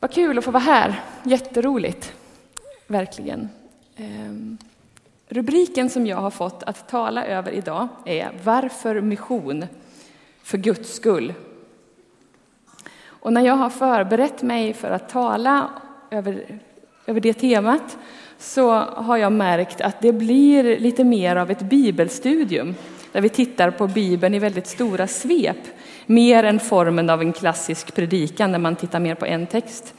Vad 0.00 0.12
kul 0.12 0.38
att 0.38 0.44
få 0.44 0.50
vara 0.50 0.62
här. 0.62 1.00
Jätteroligt. 1.22 2.12
Verkligen. 2.86 3.48
Ehm, 3.96 4.58
rubriken 5.28 5.90
som 5.90 6.06
jag 6.06 6.16
har 6.16 6.30
fått 6.30 6.62
att 6.62 6.88
tala 6.88 7.24
över 7.24 7.52
idag 7.52 7.88
är 8.04 8.30
Varför 8.44 9.00
mission? 9.00 9.66
För 10.42 10.58
Guds 10.58 10.94
skull. 10.94 11.34
Och 13.02 13.32
när 13.32 13.40
jag 13.40 13.54
har 13.54 13.70
förberett 13.70 14.42
mig 14.42 14.72
för 14.72 14.90
att 14.90 15.08
tala 15.08 15.70
över, 16.10 16.60
över 17.06 17.20
det 17.20 17.32
temat 17.32 17.98
så 18.38 18.70
har 18.80 19.16
jag 19.16 19.32
märkt 19.32 19.80
att 19.80 20.00
det 20.00 20.12
blir 20.12 20.78
lite 20.78 21.04
mer 21.04 21.36
av 21.36 21.50
ett 21.50 21.62
bibelstudium 21.62 22.74
där 23.12 23.20
vi 23.20 23.28
tittar 23.28 23.70
på 23.70 23.86
Bibeln 23.86 24.34
i 24.34 24.38
väldigt 24.38 24.66
stora 24.66 25.06
svep, 25.06 25.56
mer 26.10 26.44
än 26.44 26.60
formen 26.60 27.10
av 27.10 27.22
en 27.22 27.32
klassisk 27.32 27.94
predikan 27.94 28.52
där 28.52 28.58
man 28.58 28.76
tittar 28.76 29.00
mer 29.00 29.14
på 29.14 29.26
en 29.26 29.46
text. 29.46 29.94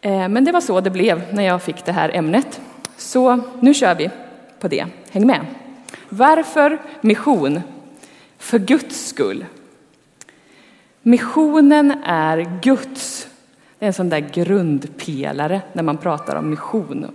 Eh, 0.00 0.28
men 0.28 0.44
det 0.44 0.52
var 0.52 0.60
så 0.60 0.80
det 0.80 0.90
blev 0.90 1.34
när 1.34 1.42
jag 1.42 1.62
fick 1.62 1.84
det 1.84 1.92
här 1.92 2.10
ämnet. 2.14 2.60
Så 2.96 3.40
nu 3.60 3.74
kör 3.74 3.94
vi 3.94 4.10
på 4.60 4.68
det. 4.68 4.86
Häng 5.10 5.26
med! 5.26 5.46
Varför 6.08 6.78
mission? 7.00 7.60
För 8.38 8.58
Guds 8.58 9.06
skull. 9.06 9.44
Missionen 11.02 11.90
är 12.04 12.60
Guds. 12.62 13.28
Det 13.78 13.84
är 13.84 13.86
en 13.86 13.92
sån 13.92 14.08
där 14.08 14.30
grundpelare 14.32 15.60
när 15.72 15.82
man 15.82 15.98
pratar 15.98 16.36
om 16.36 16.50
mission 16.50 17.06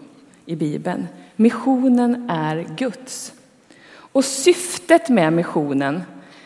i 0.46 0.56
Bibeln. 0.56 1.08
Missionen 1.36 2.30
är 2.30 2.66
Guds. 2.78 3.34
Och 3.94 4.26
syftet 4.26 5.10
med 5.10 5.34
missionen 5.34 6.04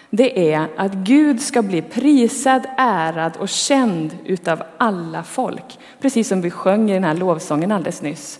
det 0.09 0.53
är 0.53 0.67
att 0.77 0.93
Gud 0.93 1.41
ska 1.41 1.61
bli 1.61 1.81
prisad, 1.81 2.67
ärad 2.77 3.37
och 3.37 3.49
känd 3.49 4.17
utav 4.25 4.63
alla 4.77 5.23
folk. 5.23 5.79
Precis 6.01 6.27
som 6.27 6.41
vi 6.41 6.51
sjöng 6.51 6.89
i 6.89 6.93
den 6.93 7.03
här 7.03 7.13
lovsången 7.13 7.71
alldeles 7.71 8.01
nyss. 8.01 8.39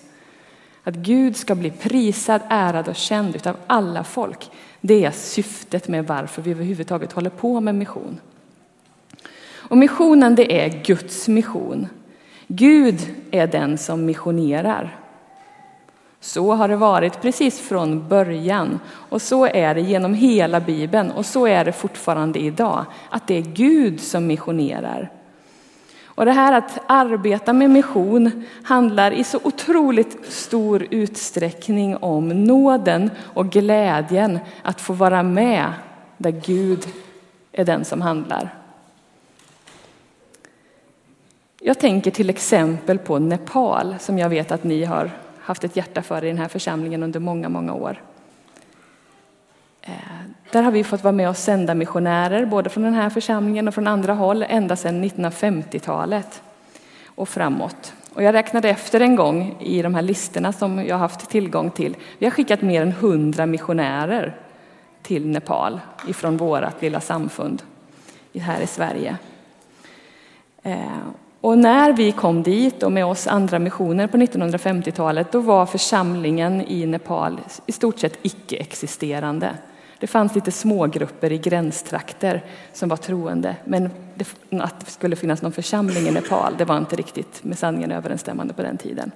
Att 0.83 0.95
Gud 0.95 1.37
ska 1.37 1.55
bli 1.55 1.71
prisad, 1.71 2.41
ärad 2.49 2.87
och 2.87 2.95
känd 2.95 3.35
utav 3.35 3.55
alla 3.67 4.03
folk. 4.03 4.51
Det 4.81 5.05
är 5.05 5.11
syftet 5.11 5.87
med 5.87 6.07
varför 6.07 6.41
vi 6.41 6.51
överhuvudtaget 6.51 7.11
håller 7.11 7.29
på 7.29 7.59
med 7.59 7.75
mission. 7.75 8.19
Och 9.53 9.77
missionen 9.77 10.35
det 10.35 10.61
är 10.61 10.83
Guds 10.83 11.27
mission. 11.27 11.87
Gud 12.47 13.15
är 13.31 13.47
den 13.47 13.77
som 13.77 14.05
missionerar. 14.05 14.99
Så 16.25 16.53
har 16.53 16.67
det 16.67 16.75
varit 16.75 17.21
precis 17.21 17.59
från 17.59 18.07
början 18.07 18.79
och 19.09 19.21
så 19.21 19.45
är 19.47 19.75
det 19.75 19.81
genom 19.81 20.13
hela 20.13 20.59
Bibeln 20.59 21.11
och 21.11 21.25
så 21.25 21.47
är 21.47 21.65
det 21.65 21.71
fortfarande 21.71 22.39
idag, 22.39 22.85
att 23.09 23.27
det 23.27 23.37
är 23.37 23.41
Gud 23.41 24.01
som 24.01 24.27
missionerar. 24.27 25.11
Och 26.05 26.25
det 26.25 26.31
här 26.31 26.53
att 26.53 26.79
arbeta 26.87 27.53
med 27.53 27.69
mission 27.69 28.45
handlar 28.63 29.11
i 29.11 29.23
så 29.23 29.39
otroligt 29.43 30.33
stor 30.33 30.87
utsträckning 30.89 31.97
om 31.97 32.43
nåden 32.43 33.11
och 33.33 33.49
glädjen 33.49 34.39
att 34.63 34.81
få 34.81 34.93
vara 34.93 35.23
med 35.23 35.73
där 36.17 36.41
Gud 36.45 36.87
är 37.51 37.65
den 37.65 37.85
som 37.85 38.01
handlar. 38.01 38.55
Jag 41.59 41.79
tänker 41.79 42.11
till 42.11 42.29
exempel 42.29 42.97
på 42.97 43.19
Nepal 43.19 43.95
som 43.99 44.19
jag 44.19 44.29
vet 44.29 44.51
att 44.51 44.63
ni 44.63 44.83
har 44.83 45.11
haft 45.45 45.63
ett 45.63 45.75
hjärta 45.75 46.01
för 46.01 46.23
i 46.23 46.27
den 46.27 46.37
här 46.37 46.47
församlingen 46.47 47.03
under 47.03 47.19
många, 47.19 47.49
många 47.49 47.73
år. 47.73 48.01
Eh, 49.81 49.93
där 50.51 50.63
har 50.63 50.71
vi 50.71 50.83
fått 50.83 51.03
vara 51.03 51.11
med 51.11 51.29
och 51.29 51.37
sända 51.37 51.75
missionärer, 51.75 52.45
både 52.45 52.69
från 52.69 52.83
den 52.83 52.93
här 52.93 53.09
församlingen 53.09 53.67
och 53.67 53.73
från 53.73 53.87
andra 53.87 54.13
håll, 54.13 54.45
ända 54.49 54.75
sedan 54.75 55.03
1950-talet 55.03 56.41
och 57.05 57.29
framåt. 57.29 57.93
Och 58.13 58.23
jag 58.23 58.33
räknade 58.33 58.69
efter 58.69 58.99
en 58.99 59.15
gång 59.15 59.57
i 59.59 59.81
de 59.81 59.95
här 59.95 60.01
listorna 60.01 60.53
som 60.53 60.85
jag 60.85 60.95
har 60.95 60.99
haft 60.99 61.29
tillgång 61.29 61.69
till. 61.69 61.95
Vi 62.17 62.25
har 62.25 62.31
skickat 62.31 62.61
mer 62.61 62.81
än 62.81 62.89
100 62.89 63.45
missionärer 63.45 64.35
till 65.01 65.27
Nepal 65.27 65.79
ifrån 66.07 66.37
vårt 66.37 66.81
lilla 66.81 67.01
samfund 67.01 67.61
här 68.33 68.61
i 68.61 68.67
Sverige. 68.67 69.17
Eh, 70.63 70.77
och 71.45 71.57
när 71.57 71.93
vi 71.93 72.11
kom 72.11 72.43
dit 72.43 72.83
och 72.83 72.91
med 72.91 73.05
oss 73.05 73.27
andra 73.27 73.59
missioner 73.59 74.07
på 74.07 74.17
1950-talet, 74.17 75.31
då 75.31 75.39
var 75.39 75.65
församlingen 75.65 76.61
i 76.67 76.85
Nepal 76.85 77.39
i 77.65 77.71
stort 77.71 77.99
sett 77.99 78.19
icke-existerande. 78.21 79.49
Det 79.99 80.07
fanns 80.07 80.35
lite 80.35 80.51
smågrupper 80.51 81.31
i 81.31 81.37
gränstrakter 81.37 82.43
som 82.73 82.89
var 82.89 82.97
troende, 82.97 83.55
men 83.65 83.89
att 84.61 84.79
det 84.85 84.91
skulle 84.91 85.15
finnas 85.15 85.41
någon 85.41 85.51
församling 85.51 86.07
i 86.07 86.11
Nepal, 86.11 86.53
det 86.57 86.65
var 86.65 86.77
inte 86.77 86.95
riktigt 86.95 87.43
med 87.43 87.57
sanningen 87.57 87.91
överensstämmande 87.91 88.53
på 88.53 88.61
den 88.61 88.77
tiden. 88.77 89.11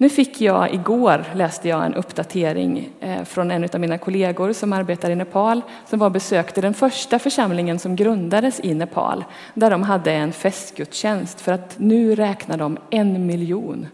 Nu 0.00 0.08
fick 0.08 0.40
jag 0.40 0.74
igår, 0.74 1.24
läste 1.34 1.68
jag 1.68 1.86
en 1.86 1.94
uppdatering 1.94 2.90
eh, 3.00 3.24
från 3.24 3.50
en 3.50 3.64
av 3.64 3.80
mina 3.80 3.98
kollegor 3.98 4.52
som 4.52 4.72
arbetar 4.72 5.10
i 5.10 5.14
Nepal, 5.14 5.62
som 5.86 5.98
var 5.98 6.10
besökte 6.10 6.60
den 6.60 6.74
första 6.74 7.18
församlingen 7.18 7.78
som 7.78 7.96
grundades 7.96 8.60
i 8.62 8.74
Nepal, 8.74 9.24
där 9.54 9.70
de 9.70 9.82
hade 9.82 10.12
en 10.12 10.32
festgudstjänst 10.32 11.40
för 11.40 11.52
att 11.52 11.78
nu 11.78 12.14
räknar 12.14 12.56
de 12.56 12.78
en 12.90 13.26
miljon 13.26 13.86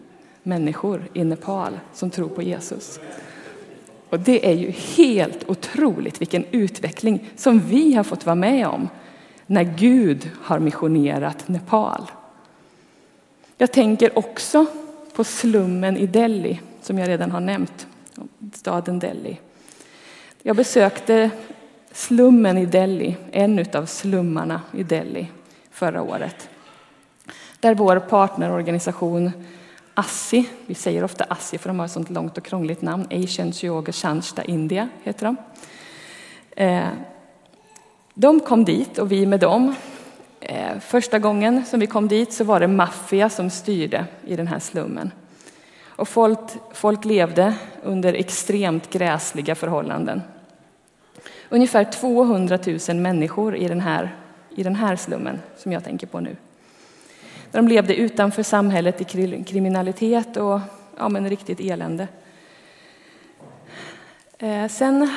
människor 0.43 1.03
i 1.13 1.23
Nepal 1.23 1.79
som 1.93 2.09
tror 2.09 2.29
på 2.29 2.41
Jesus. 2.41 2.99
Och 4.09 4.19
det 4.19 4.49
är 4.49 4.55
ju 4.55 4.71
helt 4.71 5.49
otroligt 5.49 6.21
vilken 6.21 6.45
utveckling 6.51 7.29
som 7.35 7.59
vi 7.59 7.93
har 7.93 8.03
fått 8.03 8.25
vara 8.25 8.35
med 8.35 8.67
om 8.67 8.89
när 9.45 9.63
Gud 9.63 10.29
har 10.41 10.59
missionerat 10.59 11.47
Nepal. 11.47 12.01
Jag 13.57 13.71
tänker 13.71 14.17
också 14.17 14.65
på 15.17 15.23
slummen 15.23 15.97
i 15.97 16.07
Delhi, 16.07 16.59
som 16.81 16.97
jag 16.97 17.09
redan 17.09 17.31
har 17.31 17.39
nämnt, 17.39 17.87
staden 18.53 18.99
Delhi. 18.99 19.39
Jag 20.41 20.55
besökte 20.55 21.29
slummen 21.91 22.57
i 22.57 22.65
Delhi, 22.65 23.17
en 23.31 23.65
av 23.73 23.85
slummarna 23.85 24.61
i 24.73 24.83
Delhi, 24.83 25.27
förra 25.71 26.01
året. 26.01 26.49
Där 27.59 27.75
vår 27.75 27.99
partnerorganisation 27.99 29.31
ASSI, 29.93 30.49
vi 30.65 30.75
säger 30.75 31.03
ofta 31.03 31.23
ASSI 31.23 31.57
för 31.57 31.69
de 31.69 31.79
har 31.79 31.85
ett 31.85 31.91
sånt 31.91 32.09
långt 32.09 32.37
och 32.37 32.43
krångligt 32.43 32.81
namn, 32.81 33.07
Asian 33.11 33.53
Yoga 33.63 33.91
Shansta 33.91 34.43
India 34.43 34.89
heter 35.03 35.25
de. 35.25 35.37
Eh, 36.63 36.87
de 38.13 38.39
kom 38.39 38.65
dit 38.65 38.97
och 38.97 39.11
vi 39.11 39.25
med 39.25 39.39
dem 39.39 39.75
Eh, 40.39 40.79
första 40.79 41.19
gången 41.19 41.65
som 41.65 41.79
vi 41.79 41.87
kom 41.87 42.07
dit 42.07 42.33
så 42.33 42.43
var 42.43 42.59
det 42.59 42.67
maffia 42.67 43.29
som 43.29 43.49
styrde 43.49 44.05
i 44.25 44.35
den 44.35 44.47
här 44.47 44.59
slummen. 44.59 45.11
Och 45.85 46.07
folk, 46.07 46.39
folk 46.73 47.05
levde 47.05 47.53
under 47.83 48.13
extremt 48.13 48.89
gräsliga 48.89 49.55
förhållanden. 49.55 50.21
Ungefär 51.49 51.83
200 51.83 52.59
000 52.89 52.97
människor 52.97 53.55
i 53.55 53.67
den 53.67 53.81
här, 53.81 54.15
i 54.55 54.63
den 54.63 54.75
här 54.75 54.95
slummen 54.95 55.39
som 55.57 55.71
jag 55.71 55.83
tänker 55.83 56.07
på 56.07 56.19
nu. 56.19 56.35
De 57.51 57.67
levde 57.67 57.95
utanför 57.95 58.43
samhället 58.43 59.01
i 59.01 59.43
kriminalitet 59.43 60.37
och 60.37 60.59
ja, 60.97 61.09
men 61.09 61.29
riktigt 61.29 61.59
elände. 61.59 62.07
Eh, 64.37 64.67
sen 64.67 65.09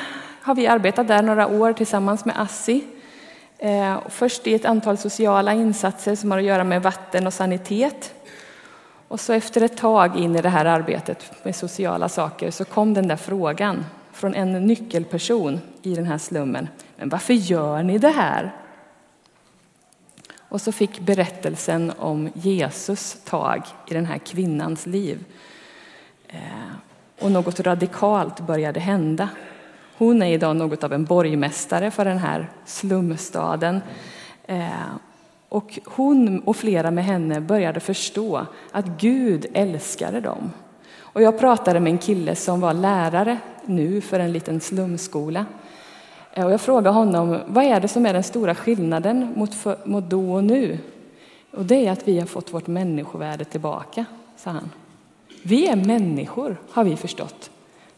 har 0.42 0.54
vi 0.54 0.66
arbetat 0.66 1.08
där 1.08 1.22
några 1.22 1.46
år 1.46 1.72
tillsammans 1.72 2.24
med 2.24 2.40
ASSI 2.40 2.84
Eh, 3.62 4.00
först 4.08 4.46
i 4.46 4.54
ett 4.54 4.64
antal 4.64 4.98
sociala 4.98 5.52
insatser 5.52 6.14
som 6.14 6.30
har 6.30 6.38
att 6.38 6.44
göra 6.44 6.64
med 6.64 6.82
vatten 6.82 7.26
och 7.26 7.34
sanitet. 7.34 8.14
Och 9.08 9.20
så 9.20 9.32
efter 9.32 9.60
ett 9.60 9.76
tag 9.76 10.16
in 10.16 10.36
i 10.36 10.42
det 10.42 10.48
här 10.48 10.64
arbetet 10.64 11.44
med 11.44 11.56
sociala 11.56 12.08
saker 12.08 12.50
så 12.50 12.64
kom 12.64 12.94
den 12.94 13.08
där 13.08 13.16
frågan 13.16 13.86
från 14.12 14.34
en 14.34 14.66
nyckelperson 14.66 15.60
i 15.82 15.94
den 15.94 16.06
här 16.06 16.18
slummen. 16.18 16.68
Men 16.96 17.08
varför 17.08 17.34
gör 17.34 17.82
ni 17.82 17.98
det 17.98 18.08
här? 18.08 18.52
Och 20.38 20.60
så 20.60 20.72
fick 20.72 21.00
berättelsen 21.00 21.92
om 21.98 22.30
Jesus 22.34 23.16
tag 23.24 23.62
i 23.86 23.94
den 23.94 24.06
här 24.06 24.18
kvinnans 24.18 24.86
liv. 24.86 25.24
Eh, 26.28 26.38
och 27.18 27.30
något 27.30 27.60
radikalt 27.60 28.40
började 28.40 28.80
hända. 28.80 29.28
Hon 30.00 30.22
är 30.22 30.32
idag 30.32 30.56
något 30.56 30.84
av 30.84 30.92
en 30.92 31.04
borgmästare 31.04 31.90
för 31.90 32.04
den 32.04 32.18
här 32.18 32.50
slumstaden. 32.64 33.80
Eh, 34.46 34.68
och 35.48 35.78
hon 35.84 36.40
och 36.40 36.56
flera 36.56 36.90
med 36.90 37.04
henne 37.04 37.40
började 37.40 37.80
förstå 37.80 38.46
att 38.70 38.86
Gud 38.86 39.46
älskade 39.54 40.20
dem. 40.20 40.52
Och 40.98 41.22
jag 41.22 41.38
pratade 41.38 41.80
med 41.80 41.90
en 41.90 41.98
kille 41.98 42.34
som 42.34 42.60
var 42.60 42.74
lärare 42.74 43.38
nu 43.64 44.00
för 44.00 44.20
en 44.20 44.32
liten 44.32 44.60
slumskola. 44.60 45.46
Eh, 46.32 46.44
och 46.44 46.52
jag 46.52 46.60
frågade 46.60 46.90
honom, 46.90 47.38
vad 47.46 47.64
är 47.64 47.80
det 47.80 47.88
som 47.88 48.06
är 48.06 48.12
den 48.12 48.22
stora 48.22 48.54
skillnaden 48.54 49.32
mot, 49.36 49.54
för, 49.54 49.76
mot 49.84 50.10
då 50.10 50.32
och 50.32 50.44
nu? 50.44 50.78
Och 51.50 51.64
det 51.64 51.86
är 51.86 51.92
att 51.92 52.08
vi 52.08 52.18
har 52.18 52.26
fått 52.26 52.54
vårt 52.54 52.66
människovärde 52.66 53.44
tillbaka, 53.44 54.04
sa 54.36 54.50
han. 54.50 54.70
Vi 55.42 55.68
är 55.68 55.76
människor, 55.76 56.56
har 56.70 56.84
vi 56.84 56.96
förstått. 56.96 57.49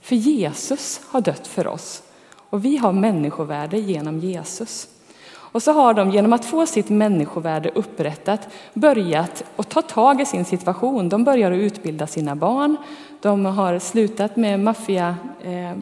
För 0.03 0.17
Jesus 0.17 1.01
har 1.09 1.21
dött 1.21 1.47
för 1.47 1.67
oss 1.67 2.03
och 2.51 2.65
vi 2.65 2.77
har 2.77 2.93
människovärde 2.93 3.79
genom 3.79 4.19
Jesus. 4.19 4.89
Och 5.35 5.63
så 5.63 5.73
har 5.73 5.95
de 5.95 6.11
genom 6.11 6.33
att 6.33 6.45
få 6.45 6.67
sitt 6.67 6.89
människovärde 6.89 7.71
upprättat 7.75 8.49
börjat 8.75 9.45
att 9.57 9.71
ta 9.71 9.83
tag 9.83 10.21
i 10.21 10.27
sin 10.27 10.45
situation. 10.45 11.09
De 11.09 11.25
börjar 11.25 11.53
att 11.53 11.59
utbilda 11.59 12.07
sina 12.07 12.37
barn. 12.37 12.77
De 13.21 13.45
har 13.45 13.79
slutat 13.79 14.37
med 14.37 14.61
maffia 14.61 15.17
eh, 15.43 15.79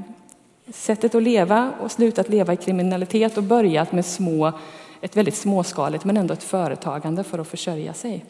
sättet 0.73 1.14
att 1.14 1.23
leva 1.23 1.73
och 1.82 1.90
slutat 1.90 2.28
leva 2.28 2.52
i 2.52 2.56
kriminalitet 2.56 3.37
och 3.37 3.43
börjat 3.43 3.93
med 3.93 4.06
små, 4.06 4.52
ett 5.00 5.16
väldigt 5.16 5.37
småskaligt 5.37 6.05
men 6.05 6.16
ändå 6.16 6.34
ett 6.34 6.43
företagande 6.43 7.25
för 7.25 7.38
att 7.38 7.49
försörja 7.49 7.94
sig. 7.94 8.25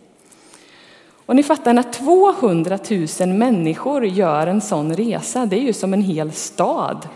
Och 1.31 1.37
ni 1.37 1.43
fattar, 1.43 1.75
när 1.75 1.83
200 1.83 2.79
000 3.21 3.37
människor 3.39 4.05
gör 4.05 4.47
en 4.47 4.61
sån 4.61 4.97
resa, 4.97 5.47
det 5.47 5.57
är 5.57 5.61
ju 5.61 5.73
som 5.73 5.93
en 5.93 6.03
hel 6.03 6.33
stad 6.33 7.09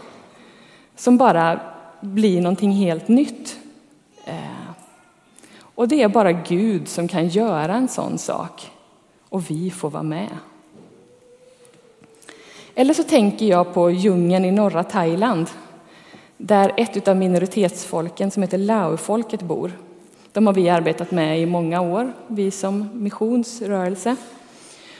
som 0.96 1.16
bara 1.16 1.60
blir 2.00 2.40
någonting 2.40 2.72
helt 2.72 3.08
nytt. 3.08 3.58
Eh, 4.24 4.70
och 5.58 5.88
det 5.88 6.02
är 6.02 6.08
bara 6.08 6.32
Gud 6.32 6.88
som 6.88 7.08
kan 7.08 7.28
göra 7.28 7.74
en 7.74 7.88
sån 7.88 8.18
sak. 8.18 8.70
Och 9.28 9.50
vi 9.50 9.70
får 9.70 9.90
vara 9.90 10.02
med. 10.02 10.38
Eller 12.74 12.94
så 12.94 13.02
tänker 13.02 13.46
jag 13.46 13.74
på 13.74 13.90
djungeln 13.90 14.44
i 14.44 14.50
norra 14.50 14.84
Thailand 14.84 15.50
där 16.36 16.72
ett 16.76 17.08
av 17.08 17.16
minoritetsfolken 17.16 18.30
som 18.30 18.42
heter 18.42 18.58
Lao-folket 18.58 19.42
bor. 19.42 19.72
De 20.34 20.46
har 20.46 20.54
vi 20.54 20.68
arbetat 20.68 21.10
med 21.10 21.40
i 21.40 21.46
många 21.46 21.80
år, 21.80 22.12
vi 22.26 22.50
som 22.50 22.88
missionsrörelse. 22.92 24.16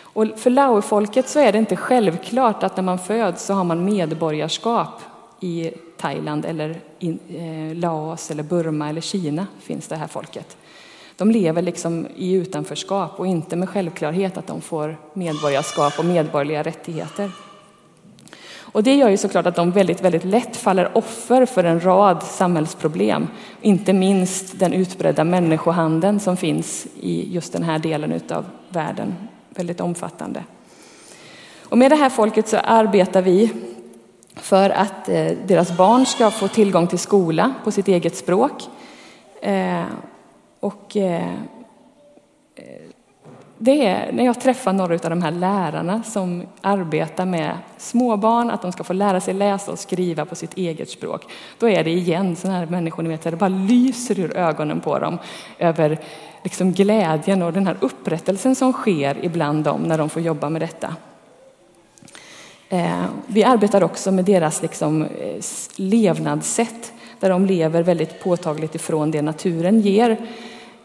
Och 0.00 0.26
för 0.36 0.50
Lao-folket 0.50 1.28
så 1.28 1.38
är 1.38 1.52
det 1.52 1.58
inte 1.58 1.76
självklart 1.76 2.62
att 2.62 2.76
när 2.76 2.84
man 2.84 2.98
föds 2.98 3.44
så 3.44 3.54
har 3.54 3.64
man 3.64 3.84
medborgarskap 3.84 5.00
i 5.40 5.70
Thailand 5.96 6.44
eller 6.44 6.80
i 6.98 7.08
eh, 7.10 7.76
Laos 7.76 8.30
eller 8.30 8.42
Burma 8.42 8.88
eller 8.88 9.00
Kina 9.00 9.46
finns 9.60 9.88
det 9.88 9.96
här 9.96 10.06
folket. 10.06 10.56
De 11.16 11.30
lever 11.30 11.62
liksom 11.62 12.06
i 12.16 12.32
utanförskap 12.32 13.20
och 13.20 13.26
inte 13.26 13.56
med 13.56 13.68
självklarhet 13.68 14.36
att 14.36 14.46
de 14.46 14.60
får 14.60 14.96
medborgarskap 15.14 15.98
och 15.98 16.04
medborgerliga 16.04 16.62
rättigheter. 16.62 17.30
Och 18.74 18.82
det 18.82 18.94
gör 18.94 19.08
ju 19.08 19.16
såklart 19.16 19.46
att 19.46 19.56
de 19.56 19.70
väldigt, 19.70 20.00
väldigt 20.00 20.24
lätt 20.24 20.56
faller 20.56 20.96
offer 20.98 21.46
för 21.46 21.64
en 21.64 21.84
rad 21.84 22.22
samhällsproblem. 22.22 23.28
Inte 23.60 23.92
minst 23.92 24.58
den 24.58 24.72
utbredda 24.72 25.24
människohandeln 25.24 26.20
som 26.20 26.36
finns 26.36 26.86
i 27.00 27.34
just 27.34 27.52
den 27.52 27.62
här 27.62 27.78
delen 27.78 28.20
av 28.30 28.44
världen. 28.68 29.14
Väldigt 29.50 29.80
omfattande. 29.80 30.44
Och 31.62 31.78
med 31.78 31.90
det 31.90 31.96
här 31.96 32.10
folket 32.10 32.48
så 32.48 32.56
arbetar 32.56 33.22
vi 33.22 33.52
för 34.36 34.70
att 34.70 35.08
eh, 35.08 35.32
deras 35.46 35.76
barn 35.76 36.06
ska 36.06 36.30
få 36.30 36.48
tillgång 36.48 36.86
till 36.86 36.98
skola 36.98 37.54
på 37.64 37.70
sitt 37.70 37.88
eget 37.88 38.16
språk. 38.16 38.62
Eh, 39.42 39.84
och 40.60 40.96
eh, 40.96 41.34
det 43.64 43.86
är 43.86 44.12
när 44.12 44.24
jag 44.24 44.40
träffar 44.40 44.72
några 44.72 44.94
av 44.94 45.10
de 45.10 45.22
här 45.22 45.30
lärarna 45.30 46.02
som 46.02 46.42
arbetar 46.60 47.26
med 47.26 47.58
småbarn, 47.78 48.50
att 48.50 48.62
de 48.62 48.72
ska 48.72 48.84
få 48.84 48.92
lära 48.92 49.20
sig 49.20 49.34
läsa 49.34 49.72
och 49.72 49.78
skriva 49.78 50.24
på 50.24 50.34
sitt 50.34 50.56
eget 50.56 50.90
språk. 50.90 51.22
Då 51.58 51.68
är 51.68 51.84
det 51.84 51.90
igen 51.90 52.36
sådana 52.36 52.58
här 52.58 52.66
människor, 52.66 53.02
ni 53.02 53.08
vet, 53.08 53.22
det 53.22 53.36
bara 53.36 53.48
lyser 53.48 54.20
ur 54.20 54.36
ögonen 54.36 54.80
på 54.80 54.98
dem 54.98 55.18
över 55.58 55.98
liksom 56.42 56.72
glädjen 56.72 57.42
och 57.42 57.52
den 57.52 57.66
här 57.66 57.76
upprättelsen 57.80 58.54
som 58.54 58.72
sker 58.72 59.24
ibland 59.24 59.64
dem 59.64 59.82
när 59.82 59.98
de 59.98 60.10
får 60.10 60.22
jobba 60.22 60.48
med 60.48 60.62
detta. 60.62 60.96
Eh, 62.68 63.04
vi 63.26 63.44
arbetar 63.44 63.82
också 63.82 64.12
med 64.12 64.24
deras 64.24 64.62
liksom 64.62 65.02
eh, 65.02 65.42
levnadssätt 65.76 66.92
där 67.20 67.30
de 67.30 67.46
lever 67.46 67.82
väldigt 67.82 68.22
påtagligt 68.22 68.74
ifrån 68.74 69.10
det 69.10 69.22
naturen 69.22 69.80
ger. 69.80 70.16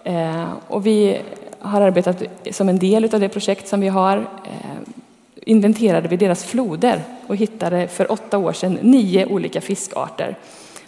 Eh, 0.04 0.48
och 0.68 0.86
vi 0.86 1.22
har 1.60 1.82
arbetat 1.82 2.24
som 2.52 2.70
en 2.70 2.80
del 2.80 3.16
av 3.16 3.20
det 3.20 3.30
projekt 3.30 3.68
som 3.68 3.80
vi 3.80 3.88
har 3.88 4.18
eh, 4.18 4.80
inventerade 5.36 6.08
vi 6.08 6.18
deras 6.18 6.44
floder 6.44 7.02
och 7.28 7.36
hittade 7.36 7.88
för 7.88 8.12
åtta 8.12 8.38
år 8.38 8.54
sedan 8.54 8.78
nio 8.82 9.26
olika 9.26 9.62
fiskarter. 9.62 10.36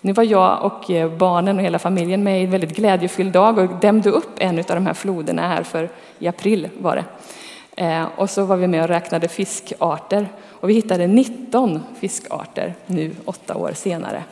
Nu 0.01 0.13
var 0.13 0.23
jag 0.23 0.65
och 0.65 0.91
eh, 0.91 1.17
barnen 1.17 1.57
och 1.57 1.63
hela 1.63 1.79
familjen 1.79 2.23
med 2.23 2.41
i 2.41 2.43
en 2.43 2.51
väldigt 2.51 2.75
glädjefylld 2.75 3.33
dag 3.33 3.57
och 3.57 3.69
dämde 3.81 4.09
upp 4.09 4.31
en 4.37 4.59
av 4.59 4.65
de 4.65 4.85
här 4.85 4.93
floderna 4.93 5.47
här 5.47 5.63
för 5.63 5.89
i 6.19 6.27
april 6.27 6.69
var 6.79 6.95
det. 6.95 7.05
Eh, 7.83 8.05
och 8.15 8.29
så 8.29 8.45
var 8.45 8.57
vi 8.57 8.67
med 8.67 8.81
och 8.83 8.87
räknade 8.87 9.27
fiskarter 9.27 10.27
och 10.49 10.69
vi 10.69 10.73
hittade 10.73 11.07
19 11.07 11.79
fiskarter 11.99 12.73
nu 12.85 13.11
åtta 13.25 13.55
år 13.55 13.71
senare. 13.75 14.23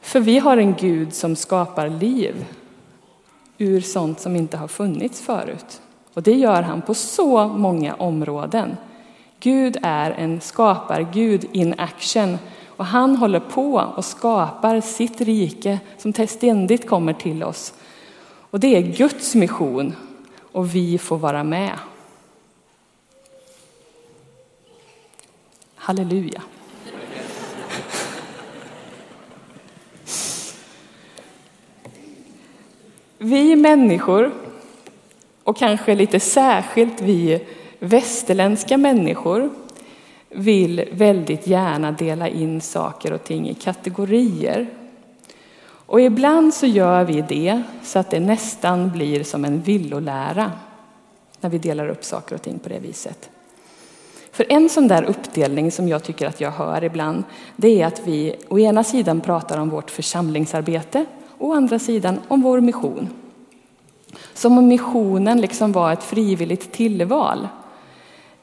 För 0.00 0.20
vi 0.20 0.38
har 0.38 0.56
en 0.56 0.74
Gud 0.74 1.14
som 1.14 1.36
skapar 1.36 1.88
liv 1.88 2.44
ur 3.58 3.80
sånt 3.80 4.20
som 4.20 4.36
inte 4.36 4.56
har 4.56 4.68
funnits 4.68 5.20
förut. 5.20 5.80
Och 6.14 6.22
det 6.22 6.32
gör 6.34 6.62
han 6.62 6.82
på 6.82 6.94
så 6.94 7.48
många 7.48 7.94
områden. 7.94 8.76
Gud 9.40 9.76
är 9.82 10.10
en 10.10 10.40
skapar-Gud 10.40 11.48
in 11.52 11.74
action 11.78 12.38
och 12.66 12.84
han 12.84 13.16
håller 13.16 13.40
på 13.40 13.74
och 13.96 14.04
skapar 14.04 14.80
sitt 14.80 15.20
rike 15.20 15.80
som 15.98 16.12
ständigt 16.12 16.88
kommer 16.88 17.12
till 17.12 17.42
oss. 17.42 17.74
Och 18.50 18.60
det 18.60 18.76
är 18.76 18.80
Guds 18.80 19.34
mission 19.34 19.94
och 20.52 20.74
vi 20.74 20.98
får 20.98 21.18
vara 21.18 21.44
med. 21.44 21.78
Halleluja. 25.74 26.42
Vi 33.26 33.56
människor, 33.56 34.32
och 35.42 35.56
kanske 35.56 35.94
lite 35.94 36.20
särskilt 36.20 37.00
vi 37.00 37.40
västerländska 37.78 38.76
människor, 38.76 39.50
vill 40.28 40.84
väldigt 40.92 41.46
gärna 41.46 41.92
dela 41.92 42.28
in 42.28 42.60
saker 42.60 43.12
och 43.12 43.24
ting 43.24 43.48
i 43.48 43.54
kategorier. 43.54 44.66
Och 45.86 46.00
ibland 46.00 46.54
så 46.54 46.66
gör 46.66 47.04
vi 47.04 47.24
det 47.28 47.62
så 47.82 47.98
att 47.98 48.10
det 48.10 48.20
nästan 48.20 48.90
blir 48.90 49.24
som 49.24 49.44
en 49.44 49.60
villolära 49.60 50.52
när 51.40 51.50
vi 51.50 51.58
delar 51.58 51.88
upp 51.88 52.04
saker 52.04 52.34
och 52.34 52.42
ting 52.42 52.58
på 52.58 52.68
det 52.68 52.78
viset. 52.78 53.30
För 54.32 54.46
en 54.48 54.68
sån 54.68 54.88
där 54.88 55.02
uppdelning 55.02 55.72
som 55.72 55.88
jag 55.88 56.02
tycker 56.02 56.26
att 56.26 56.40
jag 56.40 56.50
hör 56.50 56.84
ibland, 56.84 57.24
det 57.56 57.82
är 57.82 57.86
att 57.86 58.00
vi 58.04 58.36
å 58.48 58.58
ena 58.58 58.84
sidan 58.84 59.20
pratar 59.20 59.58
om 59.58 59.70
vårt 59.70 59.90
församlingsarbete 59.90 61.06
å 61.38 61.52
andra 61.52 61.78
sidan 61.78 62.20
om 62.28 62.42
vår 62.42 62.60
mission. 62.60 63.08
Som 64.34 64.58
om 64.58 64.68
missionen 64.68 65.40
liksom 65.40 65.72
var 65.72 65.92
ett 65.92 66.02
frivilligt 66.02 66.72
tillval. 66.72 67.48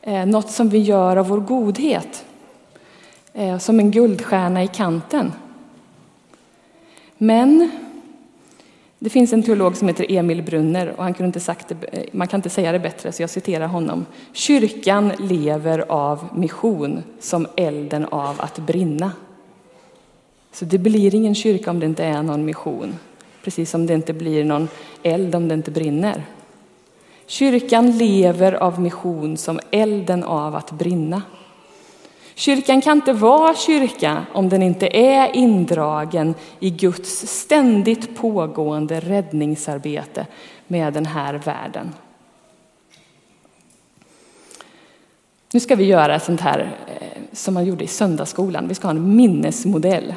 Eh, 0.01 0.25
något 0.25 0.51
som 0.51 0.69
vi 0.69 0.77
gör 0.77 1.17
av 1.17 1.27
vår 1.27 1.39
godhet. 1.39 2.25
Eh, 3.33 3.57
som 3.57 3.79
en 3.79 3.91
guldstjärna 3.91 4.63
i 4.63 4.67
kanten. 4.67 5.33
Men 7.17 7.71
det 8.99 9.09
finns 9.09 9.33
en 9.33 9.43
teolog 9.43 9.77
som 9.77 9.87
heter 9.87 10.11
Emil 10.11 10.43
Brunner 10.43 10.93
och 10.97 11.03
han 11.03 11.13
kunde 11.13 11.27
inte 11.27 11.39
sagt 11.39 11.67
det, 11.67 11.75
eh, 11.91 12.03
man 12.11 12.27
kan 12.27 12.37
inte 12.37 12.49
säga 12.49 12.71
det 12.71 12.79
bättre 12.79 13.11
så 13.11 13.23
jag 13.23 13.29
citerar 13.29 13.67
honom. 13.67 14.05
Kyrkan 14.33 15.11
lever 15.19 15.91
av 15.91 16.25
mission 16.33 17.03
som 17.19 17.47
elden 17.55 18.05
av 18.05 18.41
att 18.41 18.59
brinna. 18.59 19.11
Så 20.53 20.65
det 20.65 20.77
blir 20.77 21.15
ingen 21.15 21.35
kyrka 21.35 21.71
om 21.71 21.79
det 21.79 21.85
inte 21.85 22.03
är 22.03 22.23
någon 22.23 22.45
mission. 22.45 22.95
Precis 23.43 23.69
som 23.69 23.85
det 23.85 23.93
inte 23.93 24.13
blir 24.13 24.43
någon 24.43 24.67
eld 25.03 25.35
om 25.35 25.47
det 25.47 25.53
inte 25.53 25.71
brinner. 25.71 26.23
Kyrkan 27.25 27.97
lever 27.97 28.53
av 28.53 28.81
mission 28.81 29.37
som 29.37 29.59
elden 29.71 30.23
av 30.23 30.55
att 30.55 30.71
brinna. 30.71 31.21
Kyrkan 32.35 32.81
kan 32.81 32.97
inte 32.97 33.13
vara 33.13 33.55
kyrka 33.55 34.25
om 34.33 34.49
den 34.49 34.63
inte 34.63 34.97
är 34.97 35.35
indragen 35.35 36.35
i 36.59 36.69
Guds 36.69 37.27
ständigt 37.27 38.15
pågående 38.15 38.99
räddningsarbete 38.99 40.25
med 40.67 40.93
den 40.93 41.05
här 41.05 41.33
världen. 41.33 41.93
Nu 45.53 45.59
ska 45.59 45.75
vi 45.75 45.83
göra 45.83 46.19
sånt 46.19 46.41
här 46.41 46.77
eh, 46.87 47.21
som 47.31 47.53
man 47.53 47.65
gjorde 47.65 47.83
i 47.83 47.87
söndagsskolan. 47.87 48.67
Vi 48.67 48.75
ska 48.75 48.87
ha 48.87 48.95
en 48.95 49.15
minnesmodell. 49.15 50.13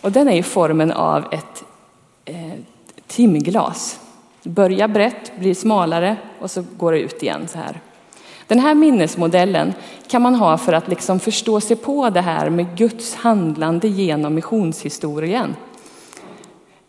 Och 0.00 0.12
den 0.12 0.28
är 0.28 0.36
i 0.36 0.42
formen 0.42 0.92
av 0.92 1.24
ett 1.32 1.64
eh, 2.24 2.52
timglas. 3.06 4.00
Börjar 4.42 4.88
brett, 4.88 5.32
blir 5.38 5.54
smalare 5.54 6.16
och 6.40 6.50
så 6.50 6.64
går 6.76 6.92
det 6.92 7.00
ut 7.00 7.22
igen 7.22 7.48
så 7.48 7.58
här. 7.58 7.80
Den 8.46 8.58
här 8.58 8.74
minnesmodellen 8.74 9.74
kan 10.08 10.22
man 10.22 10.34
ha 10.34 10.58
för 10.58 10.72
att 10.72 10.88
liksom 10.88 11.20
förstå 11.20 11.60
sig 11.60 11.76
på 11.76 12.10
det 12.10 12.20
här 12.20 12.50
med 12.50 12.76
Guds 12.76 13.14
handlande 13.14 13.88
genom 13.88 14.34
missionshistorien. 14.34 15.56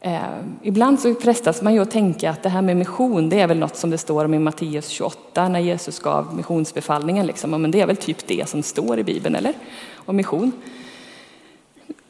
Eh, 0.02 0.22
ibland 0.62 1.00
så 1.00 1.16
frestas 1.16 1.62
man 1.62 1.74
ju 1.74 1.80
att 1.80 1.92
tänka 1.92 2.30
att 2.30 2.44
det 2.44 2.50
här 2.50 2.62
med 2.62 2.78
mission, 2.78 3.30
det 3.30 3.40
är 3.40 3.48
väl 3.48 3.60
något 3.60 3.76
som 3.76 3.90
det 3.90 3.98
står 3.98 4.26
om 4.26 4.34
i 4.34 4.40
Matteus 4.40 4.88
28 4.88 5.50
när 5.50 5.60
Jesus 5.60 6.00
gav 6.00 6.36
missionsbefallningen. 6.36 7.26
Liksom. 7.26 7.62
Men 7.62 7.72
det 7.72 7.82
är 7.82 7.88
väl 7.88 7.98
typ 7.98 8.28
det 8.28 8.50
som 8.50 8.64
står 8.64 9.00
i 9.00 9.04
Bibeln, 9.04 9.36
eller? 9.36 9.54
Om 9.96 10.16
mission. 10.16 10.52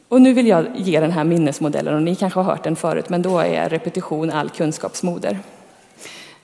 Och 0.10 0.22
nu 0.22 0.34
vill 0.34 0.48
jag 0.48 0.66
ge 0.76 1.00
den 1.00 1.12
här 1.12 1.24
minnesmodellen 1.24 1.96
och 1.96 2.02
ni 2.02 2.16
kanske 2.16 2.40
har 2.40 2.44
hört 2.52 2.64
den 2.64 2.76
förut 2.76 3.10
men 3.10 3.22
då 3.22 3.40
är 3.40 3.70
repetition 3.70 4.32
all 4.32 4.50
kunskapsmoder. 4.50 5.40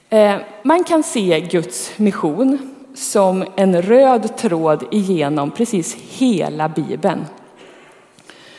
Eh, 0.09 0.35
man 0.63 0.83
kan 0.83 1.03
se 1.03 1.39
Guds 1.39 1.91
mission 1.97 2.73
som 2.95 3.45
en 3.55 3.81
röd 3.81 4.37
tråd 4.37 4.83
igenom 4.91 5.51
precis 5.51 5.95
hela 5.95 6.69
Bibeln. 6.69 7.25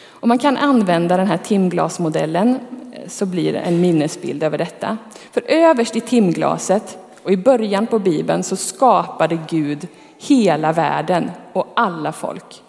Och 0.07 0.29
man 0.29 0.39
kan 0.39 0.57
använda 0.57 1.17
den 1.17 1.27
här 1.27 1.37
timglasmodellen 1.37 2.59
Eh, 2.95 3.09
så 3.09 3.27
blir 3.27 3.53
det 3.53 3.59
en 3.59 3.81
minnesbild 3.81 4.43
över 4.43 4.59
detta. 4.59 4.99
För 5.33 5.43
överst 5.49 5.97
i 5.97 6.01
timglaset 6.01 6.99
och 7.23 7.33
i 7.33 7.37
början 7.37 7.87
på 7.87 7.99
Bibeln 7.99 8.43
så 8.43 8.57
skapade 8.57 9.39
Gud 9.49 9.89
hela 10.19 10.73
världen 10.73 11.31
och 11.53 11.67
alla 11.77 12.13
folk. 12.13 12.63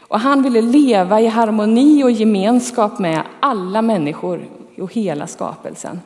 Och 0.00 0.20
han 0.20 0.42
ville 0.42 0.60
leva 0.60 1.20
i 1.20 1.26
harmoni 1.26 2.04
och 2.04 2.10
gemenskap 2.10 2.98
med 2.98 3.22
alla 3.40 3.82
människor 3.82 4.44
och 4.78 4.92
hela 4.92 5.26
skapelsen. 5.26 6.00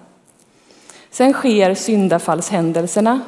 Sen 1.11 1.33
sker 1.33 1.75
syndafallshändelserna, 1.75 3.21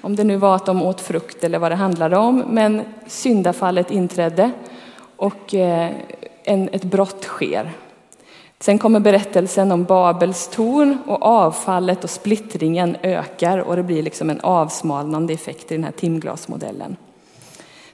om 0.00 0.16
det 0.16 0.24
nu 0.24 0.36
var 0.36 0.56
att 0.56 0.66
de 0.66 0.82
åt 0.82 1.00
frukt 1.00 1.44
eller 1.44 1.58
vad 1.58 1.72
det 1.72 1.76
handlade 1.76 2.16
om, 2.16 2.44
men 2.50 2.82
syndafallet 3.06 3.90
inträdde 3.90 4.50
och 5.16 5.54
eh, 5.54 5.92
en, 6.44 6.68
ett 6.72 6.84
brott 6.84 7.24
sker. 7.24 7.72
Sen 8.60 8.78
kommer 8.78 9.00
berättelsen 9.00 9.72
om 9.72 9.84
Babels 9.84 10.48
torn 10.48 10.98
och 11.06 11.22
avfallet 11.22 12.04
och 12.04 12.10
splittringen 12.10 12.96
ökar 13.02 13.58
och 13.58 13.76
det 13.76 13.82
blir 13.82 14.02
liksom 14.02 14.30
en 14.30 14.40
avsmalnande 14.40 15.32
effekt 15.32 15.72
i 15.72 15.74
den 15.74 15.84
här 15.84 15.92
timglasmodellen. 15.92 16.96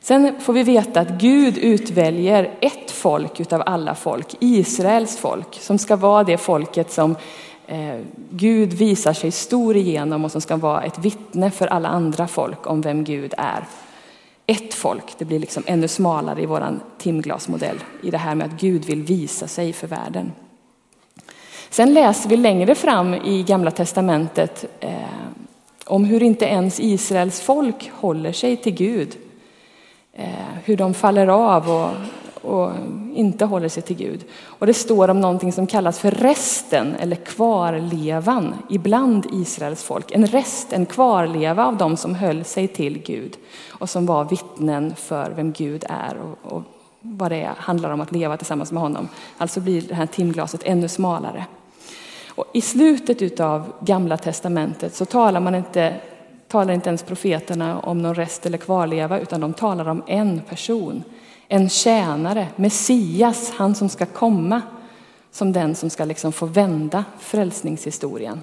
Sen 0.00 0.40
får 0.40 0.52
vi 0.52 0.62
veta 0.62 1.00
att 1.00 1.08
Gud 1.08 1.58
utväljer 1.58 2.50
ett 2.60 2.90
folk 2.90 3.40
utav 3.40 3.62
alla 3.66 3.94
folk, 3.94 4.36
Israels 4.40 5.16
folk, 5.16 5.54
som 5.60 5.78
ska 5.78 5.96
vara 5.96 6.24
det 6.24 6.38
folket 6.38 6.92
som 6.92 7.16
eh, 7.66 7.98
Gud 8.30 8.72
visar 8.72 9.12
sig 9.12 9.30
stor 9.30 9.76
igenom 9.76 10.24
och 10.24 10.32
som 10.32 10.40
ska 10.40 10.56
vara 10.56 10.82
ett 10.82 10.98
vittne 10.98 11.50
för 11.50 11.66
alla 11.66 11.88
andra 11.88 12.28
folk 12.28 12.66
om 12.66 12.80
vem 12.80 13.04
Gud 13.04 13.34
är. 13.38 13.64
Ett 14.46 14.74
folk, 14.74 15.04
det 15.18 15.24
blir 15.24 15.38
liksom 15.38 15.62
ännu 15.66 15.88
smalare 15.88 16.42
i 16.42 16.46
vår 16.46 16.80
timglasmodell 16.98 17.80
i 18.02 18.10
det 18.10 18.18
här 18.18 18.34
med 18.34 18.46
att 18.46 18.60
Gud 18.60 18.84
vill 18.84 19.02
visa 19.02 19.46
sig 19.46 19.72
för 19.72 19.86
världen. 19.86 20.32
Sen 21.72 21.94
läser 21.94 22.28
vi 22.28 22.36
längre 22.36 22.74
fram 22.74 23.14
i 23.14 23.42
Gamla 23.42 23.70
testamentet 23.70 24.64
eh, 24.80 24.90
om 25.86 26.04
hur 26.04 26.22
inte 26.22 26.44
ens 26.44 26.80
Israels 26.80 27.40
folk 27.40 27.90
håller 27.94 28.32
sig 28.32 28.56
till 28.56 28.74
Gud 28.74 29.16
Eh, 30.14 30.28
hur 30.64 30.76
de 30.76 30.94
faller 30.94 31.26
av 31.26 31.70
och, 31.70 31.90
och, 32.52 32.70
inte 33.14 33.44
håller 33.44 33.68
sig 33.68 33.82
till 33.82 33.96
Gud. 33.96 34.24
Och 34.44 34.66
det 34.66 34.74
står 34.74 35.08
om 35.08 35.20
någonting 35.20 35.52
som 35.52 35.66
kallas 35.66 35.98
för 35.98 36.10
resten 36.10 36.94
eller 36.94 37.16
kvarlevan 37.16 38.54
ibland 38.70 39.26
Israels 39.32 39.82
folk. 39.82 40.12
En 40.12 40.26
rest, 40.26 40.72
en 40.72 40.86
kvarleva 40.86 41.66
av 41.66 41.76
de 41.76 41.96
som 41.96 42.14
höll 42.14 42.44
sig 42.44 42.68
till 42.68 43.02
Gud 43.02 43.36
och 43.68 43.90
som 43.90 44.06
var 44.06 44.24
vittnen 44.24 44.94
för 44.96 45.30
vem 45.30 45.52
Gud 45.52 45.84
är 45.88 46.16
och, 46.16 46.52
och 46.52 46.62
vad 47.00 47.30
det 47.30 47.50
handlar 47.56 47.90
om 47.90 48.00
att 48.00 48.12
leva 48.12 48.36
tillsammans 48.36 48.72
med 48.72 48.82
honom. 48.82 49.08
Alltså 49.38 49.60
blir 49.60 49.82
det 49.82 49.94
här 49.94 50.06
timglaset 50.06 50.62
ännu 50.64 50.88
smalare. 50.88 51.46
Och 52.34 52.44
I 52.52 52.60
slutet 52.60 53.40
av 53.40 53.72
Gamla 53.80 54.16
testamentet 54.16 54.94
så 54.94 55.04
talar 55.04 55.40
man 55.40 55.54
inte 55.54 56.00
talar 56.52 56.74
inte 56.74 56.88
ens 56.88 57.02
profeterna 57.02 57.80
om 57.80 58.02
någon 58.02 58.14
rest 58.14 58.46
eller 58.46 58.58
kvarleva, 58.58 59.20
utan 59.20 59.40
de 59.40 59.52
talar 59.52 59.88
om 59.88 60.02
en 60.06 60.40
person, 60.40 61.04
en 61.48 61.68
tjänare, 61.68 62.48
Messias, 62.56 63.52
han 63.56 63.74
som 63.74 63.88
ska 63.88 64.06
komma 64.06 64.62
som 65.30 65.52
den 65.52 65.74
som 65.74 65.90
ska 65.90 66.04
liksom 66.04 66.32
få 66.32 66.46
vända 66.46 67.04
frälsningshistorien. 67.18 68.40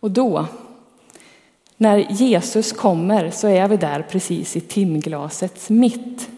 Och 0.00 0.10
då, 0.10 0.46
när 1.76 1.96
Jesus 1.98 2.72
kommer, 2.72 3.30
så 3.30 3.48
är 3.48 3.68
vi 3.68 3.76
där 3.76 4.02
precis 4.10 4.56
i 4.56 4.60
timglasets 4.60 5.70
mitt. 5.70 6.28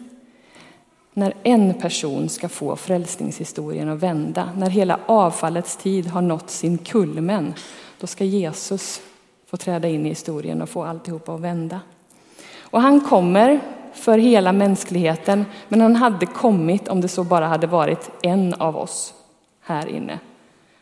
När 1.19 1.33
en 1.43 1.73
person 1.73 2.29
ska 2.29 2.49
få 2.49 2.75
frälsningshistorien 2.75 3.89
att 3.89 3.99
vända, 3.99 4.49
när 4.57 4.69
hela 4.69 4.99
avfallets 5.05 5.77
tid 5.77 6.07
har 6.07 6.21
nått 6.21 6.49
sin 6.49 6.77
kulmen, 6.77 7.53
då 7.99 8.07
ska 8.07 8.23
Jesus 8.23 9.01
få 9.45 9.57
träda 9.57 9.87
in 9.87 10.05
i 10.05 10.09
historien 10.09 10.61
och 10.61 10.69
få 10.69 10.83
alltihopa 10.83 11.33
att 11.33 11.41
vända. 11.41 11.79
Och 12.61 12.81
han 12.81 13.01
kommer 13.01 13.59
för 13.93 14.17
hela 14.17 14.51
mänskligheten, 14.51 15.45
men 15.67 15.81
han 15.81 15.95
hade 15.95 16.25
kommit 16.25 16.87
om 16.87 17.01
det 17.01 17.07
så 17.07 17.23
bara 17.23 17.47
hade 17.47 17.67
varit 17.67 18.11
en 18.21 18.53
av 18.53 18.77
oss 18.77 19.13
här 19.61 19.87
inne. 19.87 20.19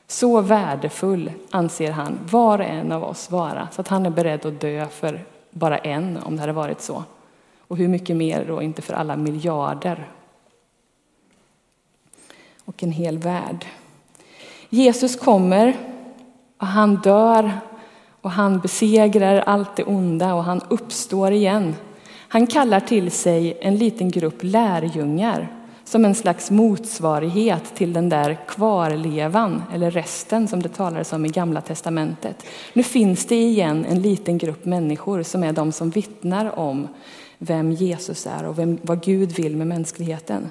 Så 0.07 0.41
värdefull 0.41 1.31
anser 1.51 1.91
han 1.91 2.19
var 2.31 2.59
och 2.59 2.65
en 2.65 2.91
av 2.91 3.03
oss 3.03 3.31
vara, 3.31 3.67
så 3.71 3.81
att 3.81 3.87
han 3.87 4.05
är 4.05 4.09
beredd 4.09 4.45
att 4.45 4.61
dö 4.61 4.85
för 4.85 5.25
bara 5.51 5.77
en 5.77 6.17
om 6.17 6.35
det 6.35 6.41
hade 6.41 6.53
varit 6.53 6.81
så. 6.81 7.03
Och 7.67 7.77
hur 7.77 7.87
mycket 7.87 8.15
mer 8.15 8.45
då 8.47 8.61
inte 8.61 8.81
för 8.81 8.93
alla 8.93 9.15
miljarder. 9.15 10.07
Och 12.67 12.83
en 12.83 12.91
hel 12.91 13.17
värld. 13.17 13.65
Jesus 14.69 15.15
kommer 15.15 15.77
och 16.57 16.67
han 16.67 16.95
dör 16.95 17.51
och 18.21 18.31
han 18.31 18.59
besegrar 18.59 19.39
allt 19.39 19.75
det 19.75 19.83
onda 19.83 20.33
och 20.33 20.43
han 20.43 20.61
uppstår 20.69 21.31
igen. 21.31 21.75
Han 22.27 22.47
kallar 22.47 22.79
till 22.79 23.11
sig 23.11 23.57
en 23.61 23.75
liten 23.75 24.11
grupp 24.11 24.37
lärjungar 24.41 25.51
som 25.83 26.05
en 26.05 26.15
slags 26.15 26.51
motsvarighet 26.51 27.75
till 27.75 27.93
den 27.93 28.09
där 28.09 28.37
kvarlevan, 28.47 29.63
eller 29.73 29.91
resten 29.91 30.47
som 30.47 30.61
det 30.61 30.69
talades 30.69 31.13
om 31.13 31.25
i 31.25 31.29
Gamla 31.29 31.61
testamentet. 31.61 32.45
Nu 32.73 32.83
finns 32.83 33.25
det 33.25 33.35
igen 33.35 33.85
en 33.89 34.01
liten 34.01 34.37
grupp 34.37 34.65
människor 34.65 35.23
som 35.23 35.43
är 35.43 35.53
de 35.53 35.71
som 35.71 35.89
vittnar 35.89 36.59
om 36.59 36.87
vem 37.37 37.71
Jesus 37.71 38.27
är 38.27 38.45
och 38.45 38.59
vem, 38.59 38.77
vad 38.81 39.03
Gud 39.03 39.31
vill 39.31 39.55
med 39.55 39.67
mänskligheten. 39.67 40.49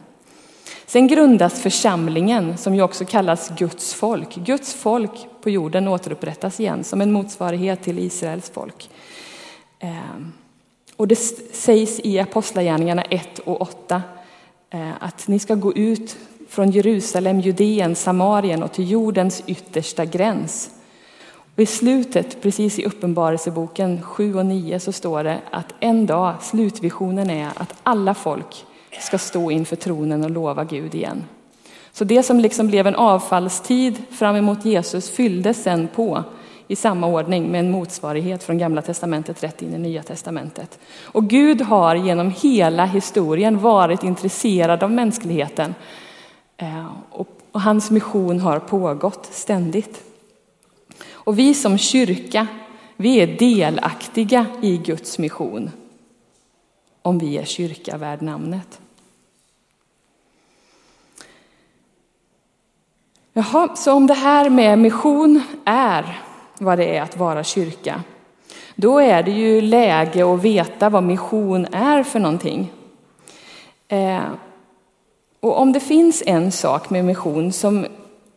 Sen 0.87 1.07
grundas 1.07 1.63
församlingen, 1.63 2.59
som 2.59 2.75
ju 2.75 2.83
också 2.83 3.05
kallas 3.05 3.51
Guds 3.59 3.95
folk. 3.95 4.35
Guds 4.35 4.75
folk 4.75 5.27
på 5.41 5.51
jorden 5.51 5.89
återupprättas 5.89 6.61
igen 6.61 6.85
som 6.85 7.01
en 7.01 7.13
motsvarighet 7.13 7.83
till 7.83 7.99
Israels 7.99 8.51
folk. 8.51 8.91
Ehm, 9.79 10.33
och 10.97 11.09
det 11.09 11.17
sägs 11.53 12.01
i 12.01 12.19
Apostlagärningarna 12.19 13.03
1 13.03 13.39
och 13.39 13.61
8 13.61 14.03
eh, 14.71 14.91
att 15.01 15.29
ni 15.29 15.39
ska 15.39 15.55
gå 15.55 15.75
ut 15.75 16.17
från 16.49 16.71
Jerusalem, 16.71 17.41
Judeen, 17.41 17.95
Samarien 17.95 18.63
och 18.63 18.73
till 18.73 18.91
jordens 18.91 19.43
yttersta 19.47 20.05
gräns. 20.05 20.71
Och 21.55 21.63
I 21.63 21.67
slutet, 21.67 22.43
precis 22.43 22.79
i 22.79 22.85
Uppenbarelseboken 22.85 24.03
7 24.03 24.35
och 24.35 24.47
9, 24.47 24.81
så 24.81 24.93
står 24.93 25.25
det 25.25 25.41
att 25.51 25.75
en 25.81 26.07
dag, 26.07 26.35
slutvisionen 26.43 27.31
är 27.31 27.51
att 27.55 27.75
alla 27.83 28.15
folk 28.15 28.67
ska 29.01 29.19
stå 29.19 29.51
inför 29.51 29.77
tronen 29.77 30.25
och 30.25 30.31
lova 30.31 30.65
Gud 30.65 30.95
igen. 30.95 31.25
Så 31.93 32.05
det 32.05 32.23
som 32.23 32.41
liksom 32.41 32.67
blev 32.67 32.87
en 32.87 32.95
avfallstid 32.95 34.03
fram 34.11 34.37
emot 34.37 34.65
Jesus 34.65 35.11
fylldes 35.11 35.63
sen 35.63 35.89
på 35.89 36.25
i 36.69 36.77
samma 36.77 37.07
ordning 37.07 37.51
med 37.51 37.61
en 37.61 37.71
motsvarighet 37.71 38.43
från 38.43 38.59
Gamla 38.59 38.83
testamentet 38.83 39.43
rätt 39.43 39.63
in 39.63 39.75
i 39.75 39.79
Nya 39.79 40.03
testamentet. 40.03 40.79
Och 41.03 41.29
Gud 41.29 41.61
har 41.61 41.95
genom 41.95 42.31
hela 42.31 42.85
historien 42.85 43.59
varit 43.59 44.05
intresserad 44.05 44.83
av 44.83 44.91
mänskligheten 44.91 45.75
eh, 46.57 46.87
och 47.11 47.29
hans 47.53 47.91
mission 47.91 48.41
har 48.41 48.59
pågått 48.59 49.27
ständigt. 49.27 50.03
Och 51.11 51.39
vi 51.39 51.55
som 51.55 51.79
kyrka, 51.79 52.47
vi 52.97 53.17
är 53.17 53.27
delaktiga 53.27 54.47
i 54.63 54.77
Guds 54.77 55.19
mission 55.19 55.71
om 57.03 57.19
vi 57.19 57.39
är 57.39 57.45
kyrka 57.45 57.97
värd 57.97 58.23
namnet. 58.23 58.81
Jaha, 63.39 63.77
så 63.77 63.93
om 63.93 64.07
det 64.07 64.15
här 64.15 64.51
med 64.51 64.79
mission 64.79 65.43
är 65.65 66.21
vad 66.59 66.79
det 66.79 66.97
är 66.97 67.03
att 67.03 67.17
vara 67.17 67.45
kyrka, 67.45 68.03
då 68.75 68.99
är 68.99 69.23
det 69.23 69.31
ju 69.31 69.61
läge 69.61 70.35
att 70.35 70.43
veta 70.43 70.89
vad 70.89 71.03
mission 71.03 71.67
är 71.73 72.03
för 72.03 72.19
någonting. 72.19 72.73
Eh, 73.89 74.29
och 75.41 75.61
om 75.61 75.73
det 75.73 75.81
finns 75.81 76.23
en 76.27 76.53
sak 76.53 76.91
med 76.91 77.05
mission 77.05 77.53
som 77.53 77.87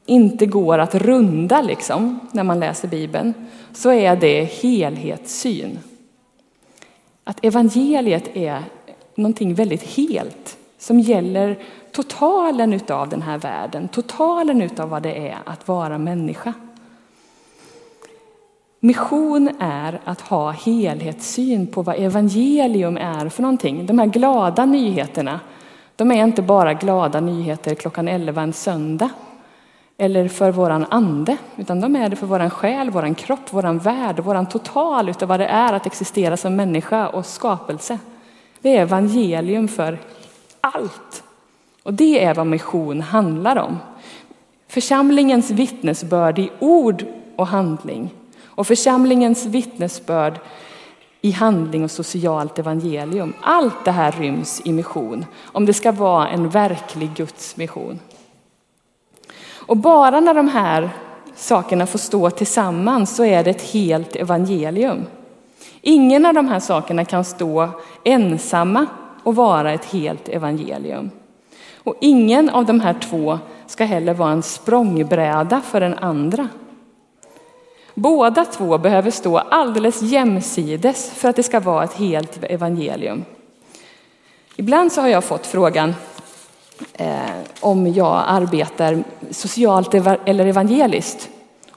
inte 0.05 0.45
går 0.45 0.77
att 0.77 0.95
runda 0.95 1.61
liksom, 1.61 2.19
när 2.31 2.43
man 2.43 2.59
läser 2.59 2.87
Bibeln, 2.87 3.33
så 3.73 3.91
är 3.91 4.15
det 4.15 4.43
helhetssyn. 4.43 5.79
Att 7.23 7.45
evangeliet 7.45 8.37
är 8.37 8.63
någonting 9.15 9.53
väldigt 9.53 9.83
helt 9.83 10.57
som 10.77 10.99
gäller 10.99 11.59
totalen 11.91 12.73
utav 12.73 13.09
den 13.09 13.21
här 13.21 13.37
världen, 13.37 13.87
totalen 13.87 14.61
utav 14.61 14.89
vad 14.89 15.03
det 15.03 15.27
är 15.29 15.37
att 15.45 15.67
vara 15.67 15.97
människa. 15.97 16.53
Mission 18.79 19.49
är 19.59 19.99
att 20.03 20.21
ha 20.21 20.51
helhetssyn 20.51 21.67
på 21.67 21.81
vad 21.81 21.95
evangelium 21.95 22.97
är 22.97 23.29
för 23.29 23.41
någonting. 23.41 23.85
De 23.85 23.99
här 23.99 24.05
glada 24.05 24.65
nyheterna, 24.65 25.39
De 25.95 26.11
är 26.11 26.23
inte 26.23 26.41
bara 26.41 26.73
glada 26.73 27.19
nyheter 27.19 27.75
klockan 27.75 28.07
11 28.07 28.41
en 28.41 28.53
söndag 28.53 29.09
eller 29.97 30.27
för 30.27 30.51
våran 30.51 30.85
ande, 30.89 31.37
utan 31.55 31.81
de 31.81 31.95
är 31.95 32.09
det 32.09 32.15
för 32.15 32.27
våran 32.27 32.49
själ, 32.49 32.89
våran 32.89 33.15
kropp, 33.15 33.53
våran 33.53 33.79
värld, 33.79 34.19
våran 34.19 34.45
total 34.45 35.09
utav 35.09 35.29
vad 35.29 35.39
det 35.39 35.45
är 35.45 35.73
att 35.73 35.85
existera 35.85 36.37
som 36.37 36.55
människa 36.55 37.07
och 37.07 37.25
skapelse. 37.25 37.99
Det 38.61 38.77
är 38.77 38.81
evangelium 38.81 39.67
för 39.67 39.99
allt. 40.61 41.23
Och 41.89 41.95
det 41.95 42.23
är 42.23 42.33
vad 42.33 42.47
mission 42.47 43.01
handlar 43.01 43.55
om. 43.55 43.77
Församlingens 44.67 45.51
vittnesbörd 45.51 46.39
i 46.39 46.51
ord 46.59 47.05
och 47.35 47.47
handling 47.47 48.09
och 48.45 48.67
församlingens 48.67 49.45
vittnesbörd 49.45 50.39
i 51.21 51.31
handling 51.31 51.83
och 51.83 51.91
socialt 51.91 52.59
evangelium. 52.59 53.33
Allt 53.41 53.85
det 53.85 53.91
här 53.91 54.11
ryms 54.11 54.61
i 54.65 54.71
mission 54.71 55.25
om 55.45 55.65
det 55.65 55.73
ska 55.73 55.91
vara 55.91 56.27
en 56.27 56.49
verklig 56.49 57.09
Guds 57.15 57.57
mission. 57.57 57.99
Och 59.67 59.77
bara 59.77 60.19
när 60.19 60.33
de 60.33 60.47
här 60.47 60.89
sakerna 61.35 61.85
får 61.85 61.99
stå 61.99 62.29
tillsammans 62.29 63.15
så 63.15 63.25
är 63.25 63.43
det 63.43 63.49
ett 63.49 63.71
helt 63.71 64.15
evangelium. 64.15 65.05
Ingen 65.81 66.25
av 66.25 66.33
de 66.33 66.47
här 66.47 66.59
sakerna 66.59 67.05
kan 67.05 67.25
stå 67.25 67.69
ensamma 68.03 68.85
och 69.23 69.35
vara 69.35 69.71
ett 69.73 69.85
helt 69.85 70.29
evangelium. 70.29 71.11
Och 71.83 71.95
ingen 72.01 72.49
av 72.49 72.65
de 72.65 72.79
här 72.79 72.93
två 72.93 73.39
ska 73.67 73.85
heller 73.85 74.13
vara 74.13 74.31
en 74.31 74.43
språngbräda 74.43 75.61
för 75.61 75.79
den 75.79 75.93
andra. 75.93 76.47
Båda 77.93 78.45
två 78.45 78.77
behöver 78.77 79.11
stå 79.11 79.37
alldeles 79.37 80.01
jämsides 80.01 81.11
för 81.11 81.29
att 81.29 81.35
det 81.35 81.43
ska 81.43 81.59
vara 81.59 81.83
ett 81.83 81.93
helt 81.93 82.43
evangelium. 82.43 83.25
Ibland 84.55 84.91
så 84.91 85.01
har 85.01 85.07
jag 85.07 85.23
fått 85.23 85.47
frågan 85.47 85.95
eh, 86.93 87.19
om 87.59 87.87
jag 87.87 88.23
arbetar 88.27 89.03
socialt 89.31 89.93
eller 90.25 90.45
evangeliskt. 90.45 91.29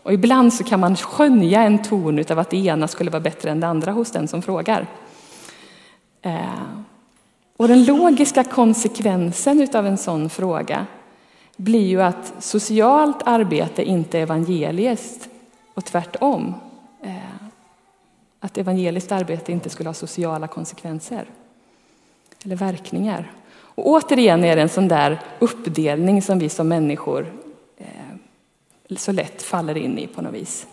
Och 0.03 0.13
ibland 0.13 0.55
så 0.55 0.65
kan 0.65 0.81
man 0.81 0.97
skönja 0.97 1.63
en 1.63 1.83
ton 1.83 2.25
av 2.31 2.39
att 2.39 2.51
det 2.51 2.57
ena 2.57 2.89
skulle 2.89 3.11
vara 3.11 3.21
bättre 3.21 3.51
än 3.51 3.61
det 3.61 3.67
andra 3.67 3.93
hos 3.93 4.11
den 4.11 4.29
som 4.29 4.43
frågar. 4.43 4.87
Eh, 6.23 6.82
och 7.63 7.69
den 7.69 7.85
logiska 7.85 8.45
konsekvensen 8.45 9.69
av 9.75 9.87
en 9.87 9.99
sån 9.99 10.31
fråga 10.31 10.87
blir 11.57 11.87
ju 11.87 12.03
att 12.03 12.35
socialt 12.39 13.17
arbete 13.25 13.85
inte 13.85 14.19
är 14.19 14.23
evangeliskt 14.23 15.29
och 15.75 15.85
tvärtom. 15.85 16.55
Eh, 17.03 17.17
att 18.41 18.59
evangeliskt 18.59 19.13
arbete 19.13 19.53
inte 19.53 19.71
skulle 19.71 19.89
ha 19.89 19.95
sociala 19.95 20.47
konsekvenser 20.47 21.27
eller 22.45 22.57
verkningar. 22.57 23.33
Och 23.53 23.87
återigen 23.87 24.45
är 24.45 24.57
det 24.57 24.63
en 24.63 24.69
sån 24.69 24.89
där 24.89 25.21
uppdelning 25.39 26.23
som 26.23 26.39
vi 26.39 26.49
som 26.49 26.69
människor 26.69 27.33
eh, 27.79 28.97
så 28.97 29.13
lätt 29.13 29.43
faller 29.43 29.77
in 29.77 29.99
i 29.99 30.07
på 30.07 30.23
något 30.23 30.35
vis. 30.35 30.67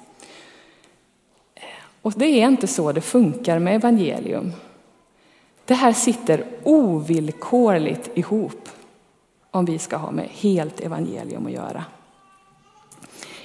Och 2.02 2.14
det 2.16 2.26
är 2.26 2.48
inte 2.48 2.68
så 2.68 2.92
det 2.92 3.02
funkar 3.02 3.60
med 3.60 3.76
evangelium. 3.76 4.54
Det 5.70 5.76
här 5.76 5.94
sitter 5.94 6.46
ovillkorligt 6.64 8.18
ihop 8.18 8.70
om 9.52 9.66
vi 9.66 9.80
ska 9.80 9.98
ha 9.98 10.12
med 10.12 10.28
helt 10.32 10.80
evangelium 10.80 11.46
att 11.46 11.52
göra. 11.52 11.86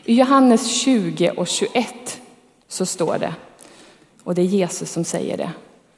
I 0.04 0.14
Johannes 0.14 0.66
20 0.66 1.31
och 1.31 1.49
21 1.49 2.21
så 2.69 2.87
står 2.87 3.19
det, 3.19 3.35
och 4.23 4.35
det 4.35 4.43
är 4.43 4.47
Jesus 4.47 4.90
som 4.90 5.04
säger 5.04 5.37
det. 5.37 5.50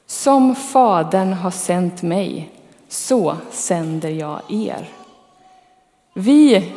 Som 0.05 0.55
Fadern 0.55 1.33
har 1.33 1.51
sänt 1.51 2.01
mig, 2.01 2.49
så 2.87 3.37
sänder 3.51 4.09
jag 4.09 4.41
er. 4.49 4.89
Vi 6.13 6.73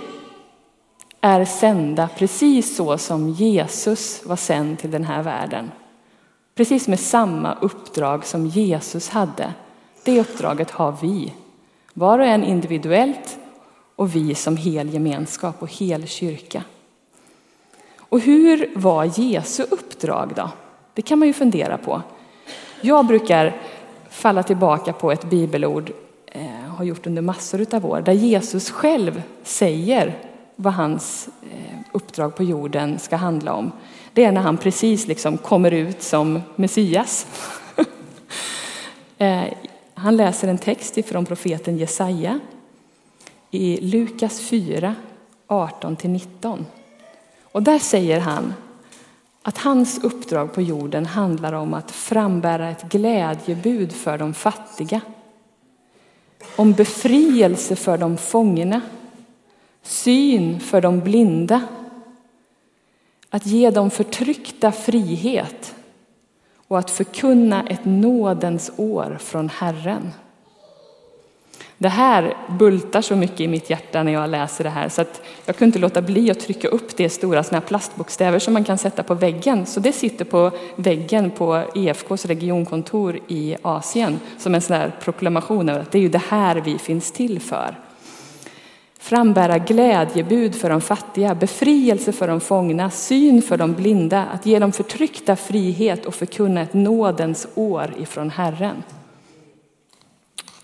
är 1.21 1.45
sända 1.45 2.09
precis 2.17 2.77
så 2.77 2.99
som 2.99 3.29
Jesus 3.29 4.27
var 4.27 4.37
sänd 4.37 4.79
till 4.79 4.91
den 4.91 5.05
här 5.05 5.23
världen. 5.23 5.71
Precis 6.61 6.89
med 6.89 7.01
samma 7.01 7.55
uppdrag 7.61 8.27
som 8.27 8.47
Jesus 8.47 9.09
hade. 9.09 9.53
Det 10.05 10.21
uppdraget 10.21 10.71
har 10.71 10.97
vi. 11.03 11.33
Var 11.95 12.19
och 12.19 12.27
en 12.27 12.45
individuellt 12.45 13.39
och 13.97 14.15
vi 14.15 14.35
som 14.35 14.57
hel 14.57 14.95
gemenskap 14.95 15.63
och 15.63 15.73
hel 15.73 16.07
kyrka. 16.07 16.65
Och 17.99 18.21
hur 18.21 18.71
var 18.75 19.21
Jesu 19.21 19.63
uppdrag 19.71 20.33
då? 20.37 20.51
Det 20.95 21.03
kan 21.03 21.19
man 21.19 21.29
ju 21.29 21.35
fundera 21.35 21.79
på. 21.79 22.03
Jag 22.81 23.07
brukar 23.07 23.57
falla 24.11 24.43
tillbaka 24.43 24.93
på 24.93 25.13
ett 25.13 25.25
bibelord, 25.25 25.93
eh, 26.27 26.71
har 26.77 26.85
gjort 26.85 27.07
under 27.07 27.23
massor 27.23 27.67
av 27.75 27.87
år, 27.87 28.01
där 28.01 28.13
Jesus 28.13 28.71
själv 28.71 29.23
säger 29.43 30.19
vad 30.57 30.73
hans 30.73 31.29
eh, 31.43 31.79
uppdrag 31.93 32.37
på 32.37 32.43
jorden 32.43 32.99
ska 32.99 33.17
handla 33.17 33.53
om. 33.53 33.73
Det 34.13 34.25
är 34.25 34.33
när 34.33 34.41
han 34.41 34.57
precis 34.57 35.07
liksom 35.07 35.39
kommer 35.39 35.71
ut 35.71 36.03
som 36.03 36.43
Messias. 36.57 37.27
Eh, 39.19 39.45
han 39.95 40.17
läser 40.17 40.49
en 40.49 40.59
text 40.59 40.99
ifrån 40.99 41.27
profeten 41.27 41.79
Jesaja 41.79 42.41
i 43.51 43.81
Lukas 43.81 44.41
4, 44.41 44.95
18-19. 45.49 46.65
Och 47.43 47.63
där 47.63 47.79
säger 47.79 48.21
han 48.21 48.55
att 49.43 49.59
hans 49.59 50.05
uppdrag 50.05 50.53
på 50.53 50.63
jorden 50.63 51.07
handlar 51.07 51.53
om 51.53 51.75
att 51.75 51.91
frambära 51.91 52.71
ett 52.71 52.83
glädjebud 52.83 53.93
för 53.93 54.19
de 54.19 54.35
fattiga. 54.35 55.01
Om 56.57 56.73
befrielse 56.73 57.77
för 57.77 57.99
de 57.99 58.17
fångna, 58.17 58.81
syn 59.83 60.61
för 60.61 60.81
de 60.81 61.01
blinda, 61.01 61.63
att 63.31 63.47
ge 63.47 63.71
de 63.71 63.91
förtryckta 63.91 64.73
frihet 64.73 65.75
och 66.69 66.79
att 66.79 66.91
förkunna 66.91 67.67
ett 67.67 67.85
nådens 67.85 68.73
år 68.77 69.19
från 69.21 69.49
Herren. 69.49 70.13
Det 71.79 71.89
här 71.89 72.37
bultar 72.59 73.01
så 73.01 73.17
mycket 73.17 73.41
i 73.41 73.49
mitt 73.49 73.71
hjärta 73.71 74.03
när 74.03 74.13
jag 74.13 74.31
läser 74.31 74.65
det 74.65 74.71
här 74.71 74.89
så 74.89 75.03
att 75.03 75.23
jag 75.47 75.57
kunde 75.57 75.69
inte 75.69 75.79
låta 75.79 76.03
bli 76.03 76.31
att 76.31 76.41
trycka 76.41 76.69
upp 76.69 76.97
det 76.97 77.05
i 77.05 77.09
stora 77.09 77.43
såna 77.43 77.61
plastbokstäver 77.61 78.39
som 78.39 78.55
man 78.55 78.65
kan 78.65 78.79
sätta 78.79 79.03
på 79.03 79.15
väggen. 79.15 79.67
Så 79.67 79.81
det 79.81 79.93
sitter 79.93 80.25
på 80.25 80.51
väggen 80.77 81.31
på 81.31 81.63
EFKs 81.75 82.25
regionkontor 82.25 83.19
i 83.29 83.57
Asien 83.63 84.21
som 84.39 84.55
en 84.55 84.61
sån 84.61 84.93
proklamation 85.01 85.69
över 85.69 85.81
att 85.81 85.93
det 85.93 85.99
är 85.99 86.03
ju 86.03 86.09
det 86.09 86.23
här 86.29 86.57
vi 86.57 86.79
finns 86.79 87.13
till 87.13 87.41
för. 87.41 87.77
Frambära 89.01 89.59
glädjebud 89.59 90.55
för 90.55 90.71
de 90.71 90.81
fattiga, 90.81 91.35
befrielse 91.35 92.13
för 92.13 92.29
de 92.29 92.41
fångna, 92.41 92.91
syn 92.91 93.43
för 93.43 93.57
de 93.57 93.75
blinda, 93.75 94.27
att 94.27 94.47
ge 94.47 94.59
de 94.59 94.73
förtryckta 94.73 95.37
frihet 95.37 96.07
och 96.07 96.15
förkunna 96.15 96.61
ett 96.61 96.75
nådens 96.75 97.47
år 97.55 97.95
ifrån 97.99 98.31
Herren. 98.31 98.83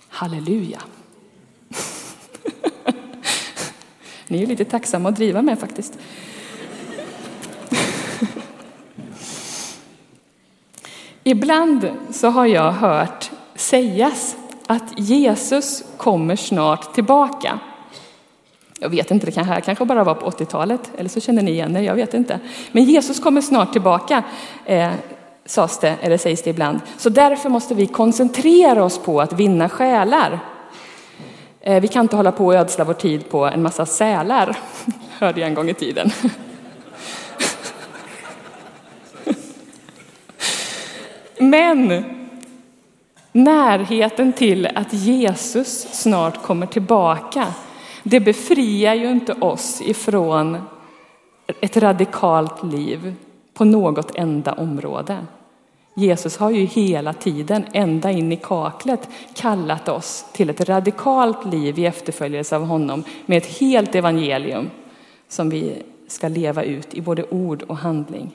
Halleluja! 0.09 0.81
Ni 4.29 4.43
är 4.43 4.47
lite 4.47 4.65
tacksamma 4.65 5.09
att 5.09 5.17
driva 5.17 5.43
med 5.43 5.59
faktiskt. 5.59 5.99
Ibland 11.25 11.91
så 12.11 12.29
har 12.29 12.47
jag 12.47 12.73
hört 12.73 13.31
sägas 13.55 14.37
att 14.67 14.99
Jesus 14.99 15.85
kommer 15.97 16.37
snart 16.37 16.95
tillbaka. 16.95 17.61
Jag 18.81 18.89
vet 18.89 19.11
inte, 19.11 19.27
det 19.27 19.43
här 19.43 19.61
kanske 19.61 19.85
bara 19.85 20.05
var 20.05 20.15
på 20.15 20.31
80-talet, 20.31 20.91
eller 20.99 21.09
så 21.11 21.21
känner 21.21 21.43
ni 21.43 21.51
igen 21.51 21.73
det, 21.73 21.83
jag 21.83 21.95
vet 21.95 22.15
inte. 22.15 22.41
Men 22.73 22.85
Jesus 22.85 23.21
kommer 23.21 23.41
snart 23.41 23.73
tillbaka, 23.73 24.23
eh, 24.65 24.93
sades 25.45 25.79
det, 25.79 25.97
eller 26.01 26.17
sägs 26.19 26.43
det 26.43 26.51
ibland. 26.51 26.81
Så 26.97 27.09
därför 27.09 27.49
måste 27.49 27.75
vi 27.75 27.87
koncentrera 27.87 28.85
oss 28.85 28.99
på 28.99 29.21
att 29.21 29.33
vinna 29.33 29.69
själar. 29.69 30.41
Eh, 31.61 31.81
vi 31.81 31.89
kan 31.89 32.05
inte 32.05 32.17
hålla 32.17 32.33
på 32.33 32.47
och 32.47 32.55
ödsla 32.55 32.85
vår 32.85 32.95
tid 32.95 33.29
på 33.29 33.47
en 33.47 33.63
massa 33.63 33.87
sälar, 33.87 34.57
hörde 35.19 35.41
jag 35.41 35.49
en 35.49 35.55
gång 35.55 35.71
i 35.71 35.75
tiden. 35.75 36.11
Men 41.39 42.05
närheten 43.33 44.33
till 44.33 44.67
att 44.75 44.93
Jesus 44.93 45.89
snart 45.93 46.43
kommer 46.43 46.67
tillbaka, 46.67 47.47
det 48.09 48.21
befriar 48.21 48.95
ju 48.95 49.11
inte 49.11 49.33
oss 49.33 49.81
ifrån 49.81 50.59
ett 51.61 51.77
radikalt 51.77 52.65
liv 52.65 53.15
på 53.55 53.65
något 53.65 54.15
enda 54.15 54.53
område. 54.53 55.19
Jesus 55.95 56.37
har 56.37 56.51
ju 56.51 56.65
hela 56.65 57.13
tiden, 57.13 57.65
ända 57.73 58.11
in 58.11 58.33
i 58.33 58.37
kaklet, 58.37 59.09
kallat 59.35 59.89
oss 59.89 60.25
till 60.33 60.51
ett 60.51 60.69
radikalt 60.69 61.47
liv 61.47 61.79
i 61.79 61.87
efterföljelse 61.87 62.57
av 62.57 62.65
honom 62.65 63.05
med 63.27 63.39
ett 63.39 63.59
helt 63.59 63.95
evangelium 63.95 64.71
som 65.29 65.51
vi 65.51 65.83
ska 66.09 66.29
leva 66.29 66.63
ut 66.63 66.95
i 66.95 67.01
både 67.01 67.25
ord 67.25 67.63
och 67.63 67.77
handling. 67.77 68.33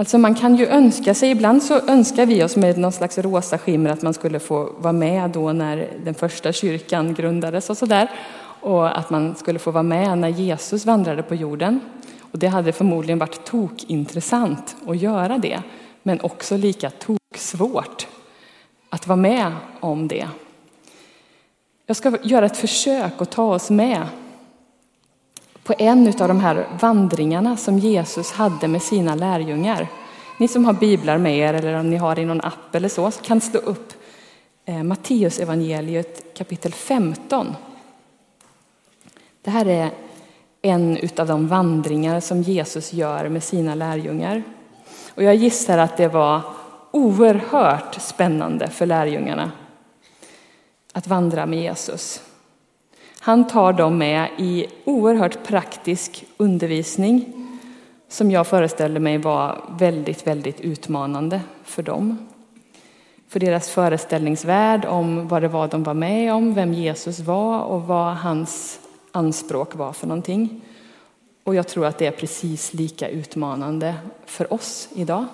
Alltså 0.00 0.18
man 0.18 0.34
kan 0.34 0.56
ju 0.56 0.66
önska 0.66 1.14
sig, 1.14 1.30
ibland 1.30 1.62
så 1.62 1.80
önskar 1.80 2.26
vi 2.26 2.44
oss 2.44 2.56
med 2.56 2.78
någon 2.78 2.92
slags 2.92 3.18
rosa 3.18 3.58
skimmer 3.58 3.90
att 3.90 4.02
man 4.02 4.14
skulle 4.14 4.40
få 4.40 4.72
vara 4.78 4.92
med 4.92 5.30
då 5.30 5.52
när 5.52 5.88
den 6.04 6.14
första 6.14 6.52
kyrkan 6.52 7.14
grundades 7.14 7.70
och 7.70 7.76
sådär. 7.76 8.10
Och 8.60 8.98
att 8.98 9.10
man 9.10 9.34
skulle 9.34 9.58
få 9.58 9.70
vara 9.70 9.82
med 9.82 10.18
när 10.18 10.28
Jesus 10.28 10.86
vandrade 10.86 11.22
på 11.22 11.34
jorden. 11.34 11.80
Och 12.32 12.38
det 12.38 12.46
hade 12.46 12.72
förmodligen 12.72 13.18
varit 13.18 13.44
tokintressant 13.44 14.76
att 14.86 15.00
göra 15.00 15.38
det, 15.38 15.62
men 16.02 16.20
också 16.20 16.56
lika 16.56 16.90
toksvårt 16.90 18.06
att 18.90 19.06
vara 19.06 19.16
med 19.16 19.52
om 19.80 20.08
det. 20.08 20.28
Jag 21.86 21.96
ska 21.96 22.16
göra 22.22 22.46
ett 22.46 22.56
försök 22.56 23.12
att 23.18 23.30
ta 23.30 23.54
oss 23.54 23.70
med 23.70 24.06
på 25.70 25.74
en 25.78 26.08
av 26.08 26.28
de 26.28 26.40
här 26.40 26.66
vandringarna 26.80 27.56
som 27.56 27.78
Jesus 27.78 28.32
hade 28.32 28.68
med 28.68 28.82
sina 28.82 29.14
lärjungar. 29.14 29.88
Ni 30.38 30.48
som 30.48 30.64
har 30.64 30.72
biblar 30.72 31.18
med 31.18 31.38
er 31.38 31.54
eller 31.54 31.74
om 31.74 31.90
ni 31.90 31.96
har 31.96 32.18
i 32.18 32.24
någon 32.24 32.40
app 32.40 32.74
eller 32.74 32.88
så, 32.88 33.10
kan 33.10 33.40
slå 33.40 33.60
upp 33.60 33.92
eh, 34.64 34.82
Matteus 34.82 35.38
evangeliet 35.38 36.34
kapitel 36.36 36.72
15. 36.72 37.56
Det 39.42 39.50
här 39.50 39.68
är 39.68 39.90
en 40.62 40.98
av 41.16 41.26
de 41.26 41.48
vandringar 41.48 42.20
som 42.20 42.42
Jesus 42.42 42.92
gör 42.92 43.28
med 43.28 43.42
sina 43.42 43.74
lärjungar. 43.74 44.42
Och 45.14 45.22
jag 45.22 45.34
gissar 45.34 45.78
att 45.78 45.96
det 45.96 46.08
var 46.08 46.42
oerhört 46.90 47.94
spännande 48.00 48.70
för 48.70 48.86
lärjungarna 48.86 49.52
att 50.92 51.06
vandra 51.06 51.46
med 51.46 51.62
Jesus. 51.62 52.22
Han 53.22 53.46
tar 53.46 53.72
dem 53.72 53.98
med 53.98 54.28
i 54.38 54.66
oerhört 54.84 55.46
praktisk 55.46 56.24
undervisning 56.36 57.32
som 58.08 58.30
jag 58.30 58.46
föreställer 58.46 59.00
mig 59.00 59.18
var 59.18 59.64
väldigt, 59.78 60.26
väldigt 60.26 60.60
utmanande 60.60 61.40
för 61.64 61.82
dem. 61.82 62.28
För 63.28 63.40
deras 63.40 63.70
föreställningsvärld 63.70 64.84
om 64.84 65.28
vad 65.28 65.42
det 65.42 65.48
var 65.48 65.68
de 65.68 65.82
var 65.82 65.94
med 65.94 66.34
om, 66.34 66.54
vem 66.54 66.72
Jesus 66.72 67.18
var 67.18 67.60
och 67.60 67.82
vad 67.82 68.16
hans 68.16 68.80
anspråk 69.12 69.74
var 69.74 69.92
för 69.92 70.06
någonting. 70.06 70.60
Och 71.44 71.54
jag 71.54 71.68
tror 71.68 71.86
att 71.86 71.98
det 71.98 72.06
är 72.06 72.10
precis 72.10 72.74
lika 72.74 73.08
utmanande 73.08 73.94
för 74.26 74.52
oss 74.52 74.88
idag. 74.94 75.24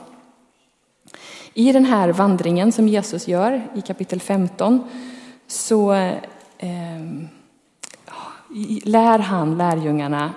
I 1.54 1.72
den 1.72 1.84
här 1.84 2.08
vandringen 2.08 2.72
som 2.72 2.88
Jesus 2.88 3.28
gör 3.28 3.62
i 3.74 3.80
kapitel 3.80 4.20
15 4.20 4.84
så 5.46 5.92
eh, 6.58 7.02
lär 8.84 9.18
han 9.18 9.58
lärjungarna, 9.58 10.30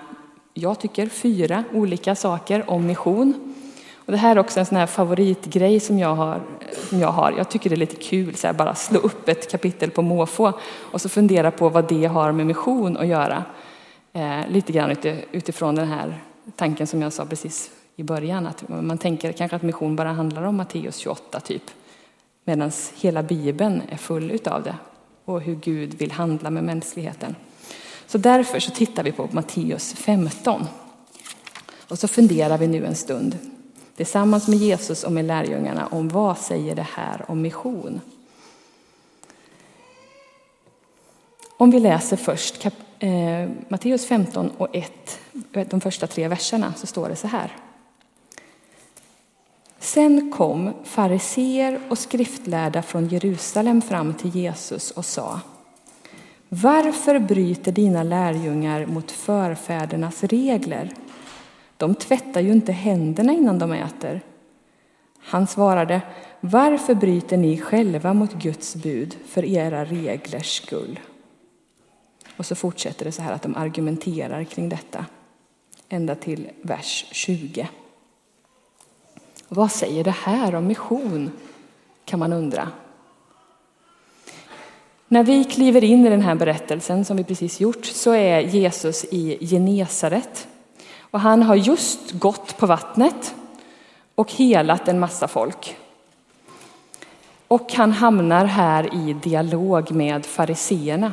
jag 0.54 0.78
tycker, 0.78 1.06
fyra 1.08 1.64
olika 1.72 2.14
saker 2.14 2.70
om 2.70 2.86
mission. 2.86 3.54
Och 3.96 4.12
det 4.12 4.18
här 4.18 4.36
är 4.36 4.38
också 4.38 4.60
en 4.60 4.66
sån 4.66 4.78
här 4.78 4.86
favoritgrej 4.86 5.80
som 5.80 5.98
jag 5.98 6.14
har. 6.14 6.40
Som 6.88 7.00
jag, 7.00 7.08
har. 7.08 7.34
jag 7.36 7.48
tycker 7.48 7.70
det 7.70 7.76
är 7.76 7.78
lite 7.78 7.96
kul, 7.96 8.34
så 8.34 8.46
här, 8.46 8.54
bara 8.54 8.74
slå 8.74 8.98
upp 8.98 9.28
ett 9.28 9.50
kapitel 9.50 9.90
på 9.90 10.02
måfå 10.02 10.52
och 10.80 11.00
så 11.00 11.08
fundera 11.08 11.50
på 11.50 11.68
vad 11.68 11.88
det 11.88 12.06
har 12.06 12.32
med 12.32 12.46
mission 12.46 12.96
att 12.96 13.06
göra. 13.06 13.44
Eh, 14.12 14.48
lite 14.48 14.72
grann 14.72 14.96
utifrån 15.32 15.74
den 15.74 15.88
här 15.88 16.18
tanken 16.56 16.86
som 16.86 17.02
jag 17.02 17.12
sa 17.12 17.24
precis 17.24 17.70
i 17.96 18.02
början, 18.02 18.46
att 18.46 18.68
man 18.68 18.98
tänker 18.98 19.32
kanske 19.32 19.56
att 19.56 19.62
mission 19.62 19.96
bara 19.96 20.12
handlar 20.12 20.42
om 20.42 20.56
Matteus 20.56 20.96
28 20.96 21.40
typ, 21.40 21.62
medan 22.44 22.70
hela 22.96 23.22
Bibeln 23.22 23.82
är 23.88 23.96
full 23.96 24.30
utav 24.30 24.62
det 24.62 24.74
och 25.24 25.40
hur 25.40 25.54
Gud 25.54 25.94
vill 25.94 26.12
handla 26.12 26.50
med 26.50 26.64
mänskligheten. 26.64 27.34
Så 28.10 28.18
därför 28.18 28.60
så 28.60 28.70
tittar 28.70 29.02
vi 29.02 29.12
på 29.12 29.28
Matteus 29.32 29.94
15. 29.94 30.66
Och 31.88 31.98
så 31.98 32.08
funderar 32.08 32.58
vi 32.58 32.66
nu 32.66 32.86
en 32.86 32.94
stund 32.94 33.38
tillsammans 33.96 34.48
med 34.48 34.58
Jesus 34.58 35.04
och 35.04 35.12
med 35.12 35.24
lärjungarna 35.24 35.86
om 35.86 36.08
vad 36.08 36.38
säger 36.38 36.74
det 36.74 36.86
här 36.94 37.24
om 37.28 37.42
mission? 37.42 38.00
Om 41.56 41.70
vi 41.70 41.80
läser 41.80 42.16
först 42.16 42.66
eh, 42.98 43.10
Matteus 43.68 44.06
15 44.06 44.50
och 44.58 44.76
1, 44.76 45.20
eh, 45.52 45.66
de 45.66 45.80
första 45.80 46.06
tre 46.06 46.28
verserna, 46.28 46.74
så 46.76 46.86
står 46.86 47.08
det 47.08 47.16
så 47.16 47.26
här. 47.26 47.56
Sen 49.78 50.32
kom 50.32 50.72
fariseer 50.84 51.80
och 51.88 51.98
skriftlärda 51.98 52.82
från 52.82 53.08
Jerusalem 53.08 53.82
fram 53.82 54.14
till 54.14 54.36
Jesus 54.36 54.90
och 54.90 55.04
sa 55.04 55.40
varför 56.52 57.18
bryter 57.18 57.72
dina 57.72 58.02
lärjungar 58.02 58.86
mot 58.86 59.10
förfädernas 59.10 60.24
regler? 60.24 60.92
De 61.76 61.94
tvättar 61.94 62.40
ju 62.40 62.52
inte 62.52 62.72
händerna 62.72 63.32
innan 63.32 63.58
de 63.58 63.72
äter. 63.72 64.20
Han 65.18 65.46
svarade 65.46 66.02
Varför 66.40 66.94
bryter 66.94 67.36
ni 67.36 67.60
själva 67.60 68.14
mot 68.14 68.34
Guds 68.34 68.74
bud 68.74 69.16
för 69.26 69.44
era 69.44 69.84
reglers 69.84 70.56
skull? 70.56 71.00
Och 72.36 72.46
så 72.46 72.54
fortsätter 72.54 73.04
det 73.04 73.12
så 73.12 73.22
här 73.22 73.32
att 73.32 73.42
de 73.42 73.56
argumenterar 73.56 74.44
kring 74.44 74.68
detta 74.68 75.06
ända 75.88 76.14
till 76.14 76.50
vers 76.62 77.06
20. 77.12 77.68
Vad 79.48 79.72
säger 79.72 80.04
det 80.04 80.10
här 80.10 80.54
om 80.54 80.66
mission? 80.66 81.30
kan 82.04 82.18
man 82.18 82.32
undra. 82.32 82.68
När 85.12 85.24
vi 85.24 85.44
kliver 85.44 85.84
in 85.84 86.06
i 86.06 86.10
den 86.10 86.22
här 86.22 86.34
berättelsen 86.34 87.04
som 87.04 87.16
vi 87.16 87.24
precis 87.24 87.60
gjort 87.60 87.84
så 87.84 88.14
är 88.14 88.40
Jesus 88.40 89.04
i 89.04 89.46
Genesaret. 89.46 90.48
Och 91.00 91.20
han 91.20 91.42
har 91.42 91.54
just 91.54 92.12
gått 92.12 92.56
på 92.56 92.66
vattnet 92.66 93.34
och 94.14 94.32
helat 94.32 94.88
en 94.88 95.00
massa 95.00 95.28
folk. 95.28 95.76
Och 97.48 97.72
han 97.72 97.92
hamnar 97.92 98.44
här 98.44 98.94
i 98.94 99.12
dialog 99.12 99.92
med 99.92 100.26
fariseerna. 100.26 101.12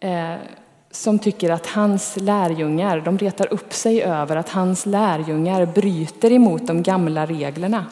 Eh, 0.00 0.34
som 0.90 1.18
tycker 1.18 1.50
att 1.50 1.66
hans 1.66 2.16
lärjungar, 2.16 3.00
de 3.00 3.18
retar 3.18 3.52
upp 3.52 3.72
sig 3.72 4.02
över 4.02 4.36
att 4.36 4.48
hans 4.48 4.86
lärjungar 4.86 5.66
bryter 5.66 6.32
emot 6.32 6.66
de 6.66 6.82
gamla 6.82 7.26
reglerna. 7.26 7.86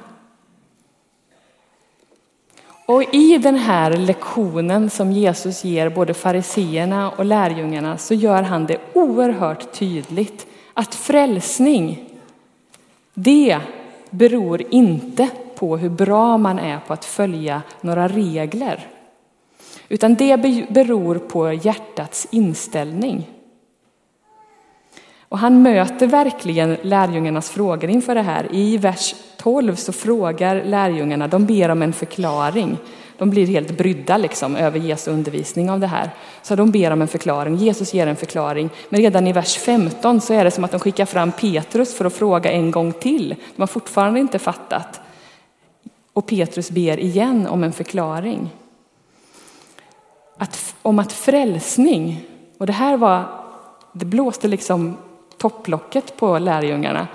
Och 2.93 3.15
i 3.15 3.39
den 3.39 3.57
här 3.57 3.91
lektionen 3.97 4.91
som 4.91 5.13
Jesus 5.13 5.65
ger 5.65 5.89
både 5.89 6.15
fariseerna 6.15 7.11
och 7.11 7.25
lärjungarna 7.25 7.99
så 7.99 8.15
gör 8.15 8.43
han 8.43 8.67
det 8.67 8.79
oerhört 8.93 9.73
tydligt 9.73 10.47
att 10.75 10.95
frälsning, 10.95 12.05
det 13.15 13.59
beror 14.11 14.63
inte 14.71 15.29
på 15.55 15.77
hur 15.77 15.89
bra 15.89 16.39
man 16.39 16.59
är 16.59 16.79
på 16.79 16.93
att 16.93 17.05
följa 17.05 17.63
några 17.81 18.09
regler. 18.09 18.87
Utan 19.89 20.15
det 20.15 20.37
beror 20.71 21.19
på 21.19 21.53
hjärtats 21.53 22.27
inställning. 22.31 23.31
Och 25.29 25.39
han 25.39 25.63
möter 25.63 26.07
verkligen 26.07 26.77
lärjungarnas 26.83 27.51
frågor 27.51 27.91
inför 27.91 28.15
det 28.15 28.23
här. 28.23 28.49
I 28.51 28.77
vers 28.77 29.15
12 29.43 29.77
så 29.77 29.93
frågar 29.93 30.65
lärjungarna, 30.65 31.29
de 31.29 31.47
ber 31.47 31.69
om 31.69 31.83
en 31.83 31.93
förklaring. 31.93 32.79
De 33.19 33.31
blir 33.31 33.47
helt 33.47 33.71
brydda 33.79 34.17
liksom 34.17 34.57
över 34.57 34.79
Jesu 34.79 35.11
undervisning 35.11 35.71
av 35.71 35.81
det 35.81 35.87
här. 35.87 36.11
Så 36.43 36.57
de 36.57 36.71
ber 36.71 36.91
om 36.91 37.03
en 37.03 37.09
förklaring, 37.09 37.57
Jesus 37.57 37.95
ger 37.95 38.07
en 38.07 38.17
förklaring. 38.17 38.71
Men 38.89 39.01
redan 39.01 39.27
i 39.27 39.33
vers 39.33 39.57
15 39.57 40.21
så 40.21 40.35
är 40.35 40.45
det 40.45 40.51
som 40.51 40.65
att 40.65 40.71
de 40.71 40.81
skickar 40.81 41.07
fram 41.07 41.33
Petrus 41.33 41.95
för 41.95 42.05
att 42.05 42.13
fråga 42.13 42.53
en 42.53 42.71
gång 42.71 42.93
till. 42.93 43.29
De 43.57 43.63
har 43.63 43.67
fortfarande 43.67 44.21
inte 44.21 44.39
fattat. 44.39 45.01
Och 46.13 46.27
Petrus 46.27 46.71
ber 46.71 47.01
igen 47.01 47.47
om 47.47 47.65
en 47.65 47.73
förklaring 47.73 48.51
att, 50.37 50.75
om 50.83 50.99
att 50.99 51.13
frälsning, 51.13 52.25
och 52.59 52.67
det 52.67 52.73
här 52.73 52.97
var, 52.97 53.25
det 53.93 54.05
blåste 54.05 54.49
liksom 54.49 54.97
topplocket 55.39 56.17
på 56.17 56.39
lärjungarna. 56.39 57.09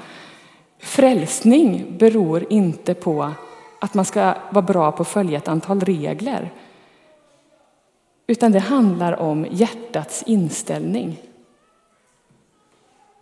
Frälsning 0.88 1.98
beror 1.98 2.46
inte 2.50 2.94
på 2.94 3.32
att 3.80 3.94
man 3.94 4.06
ska 4.06 4.34
vara 4.50 4.66
bra 4.66 4.92
på 4.92 5.02
att 5.02 5.08
följa 5.08 5.38
ett 5.38 5.48
antal 5.48 5.80
regler. 5.80 6.54
Utan 8.28 8.52
det 8.52 8.60
handlar 8.60 9.20
om 9.20 9.48
hjärtats 9.52 10.24
inställning. 10.24 11.18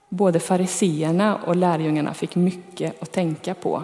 Både 0.09 0.39
fariseerna 0.39 1.35
och 1.35 1.55
lärjungarna 1.55 2.13
fick 2.13 2.35
mycket 2.35 3.01
att 3.01 3.11
tänka 3.11 3.53
på. 3.53 3.83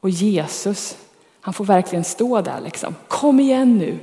Och 0.00 0.10
Jesus, 0.10 0.98
han 1.40 1.54
får 1.54 1.64
verkligen 1.64 2.04
stå 2.04 2.40
där 2.40 2.60
liksom. 2.60 2.94
Kom 3.08 3.40
igen 3.40 3.78
nu, 3.78 3.98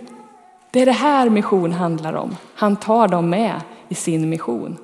det 0.72 0.82
är 0.82 0.86
det 0.86 0.92
här 0.92 1.30
mission 1.30 1.72
handlar 1.72 2.14
om. 2.14 2.36
Han 2.56 2.76
tar 2.76 3.08
dem 3.08 3.30
med 3.30 3.62
i 3.90 3.96
sin 3.96 4.30
mission. 4.30 4.78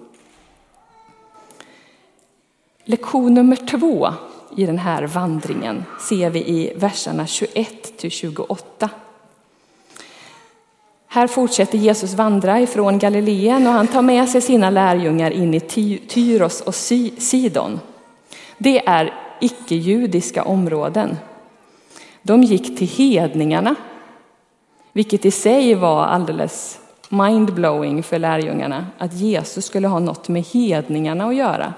Lektion 2.89 3.33
nummer 3.33 3.55
två 3.55 4.13
i 4.55 4.65
den 4.65 4.77
här 4.77 5.03
vandringen 5.03 5.85
ser 5.99 6.29
vi 6.29 6.39
i 6.39 6.73
verserna 6.75 7.27
21 7.27 7.97
till 7.97 8.11
28. 8.11 8.89
Här 11.07 11.27
fortsätter 11.27 11.77
Jesus 11.77 12.13
vandra 12.13 12.59
ifrån 12.59 12.99
Galileen 12.99 13.67
och 13.67 13.73
han 13.73 13.87
tar 13.87 14.01
med 14.01 14.29
sig 14.29 14.41
sina 14.41 14.69
lärjungar 14.69 15.31
in 15.31 15.53
i 15.53 15.59
Tyros 16.07 16.61
och 16.61 16.75
Sidon. 16.75 17.79
Det 18.57 18.87
är 18.87 19.13
icke-judiska 19.41 20.43
områden. 20.43 21.17
De 22.21 22.43
gick 22.43 22.77
till 22.77 22.87
hedningarna, 22.87 23.75
vilket 24.93 25.25
i 25.25 25.31
sig 25.31 25.75
var 25.75 26.05
alldeles 26.05 26.79
mindblowing 27.09 28.03
för 28.03 28.19
lärjungarna, 28.19 28.87
att 28.97 29.13
Jesus 29.13 29.65
skulle 29.65 29.87
ha 29.87 29.99
något 29.99 30.27
med 30.27 30.43
hedningarna 30.43 31.25
att 31.25 31.35
göra. 31.35 31.73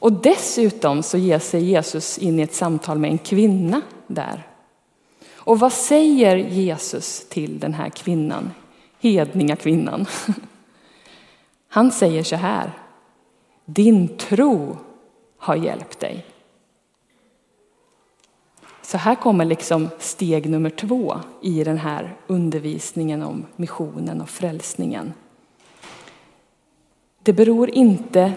Och 0.00 0.12
dessutom 0.12 1.02
så 1.02 1.18
ger 1.18 1.38
sig 1.38 1.64
Jesus 1.64 2.18
in 2.18 2.38
i 2.38 2.42
ett 2.42 2.54
samtal 2.54 2.98
med 2.98 3.10
en 3.10 3.18
kvinna 3.18 3.82
där. 4.06 4.46
Och 5.32 5.58
vad 5.58 5.72
säger 5.72 6.36
Jesus 6.36 7.28
till 7.28 7.58
den 7.58 7.74
här 7.74 7.88
kvinnan, 7.88 8.50
hedninga 9.00 9.56
kvinnan? 9.56 10.06
Han 11.68 11.92
säger 11.92 12.22
så 12.22 12.36
här, 12.36 12.72
din 13.64 14.16
tro 14.16 14.76
har 15.38 15.56
hjälpt 15.56 16.00
dig. 16.00 16.26
Så 18.82 18.98
här 18.98 19.14
kommer 19.14 19.44
liksom 19.44 19.88
steg 19.98 20.50
nummer 20.50 20.70
två 20.70 21.16
i 21.42 21.64
den 21.64 21.78
här 21.78 22.16
undervisningen 22.26 23.22
om 23.22 23.46
missionen 23.56 24.20
och 24.20 24.28
frälsningen. 24.28 25.12
Det 27.22 27.32
beror 27.32 27.70
inte 27.70 28.32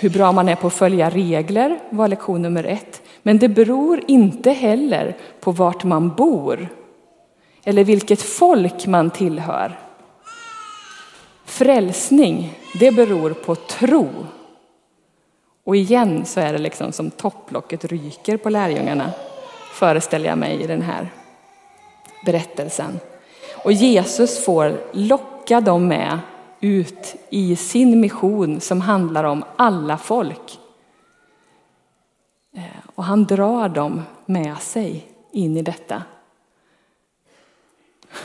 hur 0.00 0.10
bra 0.10 0.32
man 0.32 0.48
är 0.48 0.56
på 0.56 0.66
att 0.66 0.72
följa 0.72 1.10
regler, 1.10 1.80
var 1.90 2.08
lektion 2.08 2.42
nummer 2.42 2.64
ett. 2.64 3.02
Men 3.22 3.38
det 3.38 3.48
beror 3.48 4.00
inte 4.06 4.50
heller 4.50 5.16
på 5.40 5.52
vart 5.52 5.84
man 5.84 6.14
bor 6.14 6.68
eller 7.64 7.84
vilket 7.84 8.22
folk 8.22 8.86
man 8.86 9.10
tillhör. 9.10 9.78
Frälsning, 11.44 12.58
det 12.80 12.92
beror 12.92 13.30
på 13.30 13.54
tro. 13.54 14.08
Och 15.64 15.76
igen 15.76 16.24
så 16.24 16.40
är 16.40 16.52
det 16.52 16.58
liksom 16.58 16.92
som 16.92 17.10
topplocket 17.10 17.84
ryker 17.84 18.36
på 18.36 18.50
lärjungarna, 18.50 19.10
föreställer 19.72 20.28
jag 20.28 20.38
mig 20.38 20.62
i 20.62 20.66
den 20.66 20.82
här 20.82 21.08
berättelsen. 22.26 23.00
Och 23.64 23.72
Jesus 23.72 24.44
får 24.44 24.80
locka 24.92 25.60
dem 25.60 25.88
med 25.88 26.18
ut 26.60 27.16
i 27.30 27.56
sin 27.56 28.00
mission 28.00 28.60
som 28.60 28.80
handlar 28.80 29.24
om 29.24 29.44
alla 29.56 29.98
folk. 29.98 30.58
Eh, 32.56 32.62
och 32.94 33.04
han 33.04 33.24
drar 33.24 33.68
dem 33.68 34.02
med 34.26 34.58
sig 34.58 35.06
in 35.32 35.56
i 35.56 35.62
detta. 35.62 36.02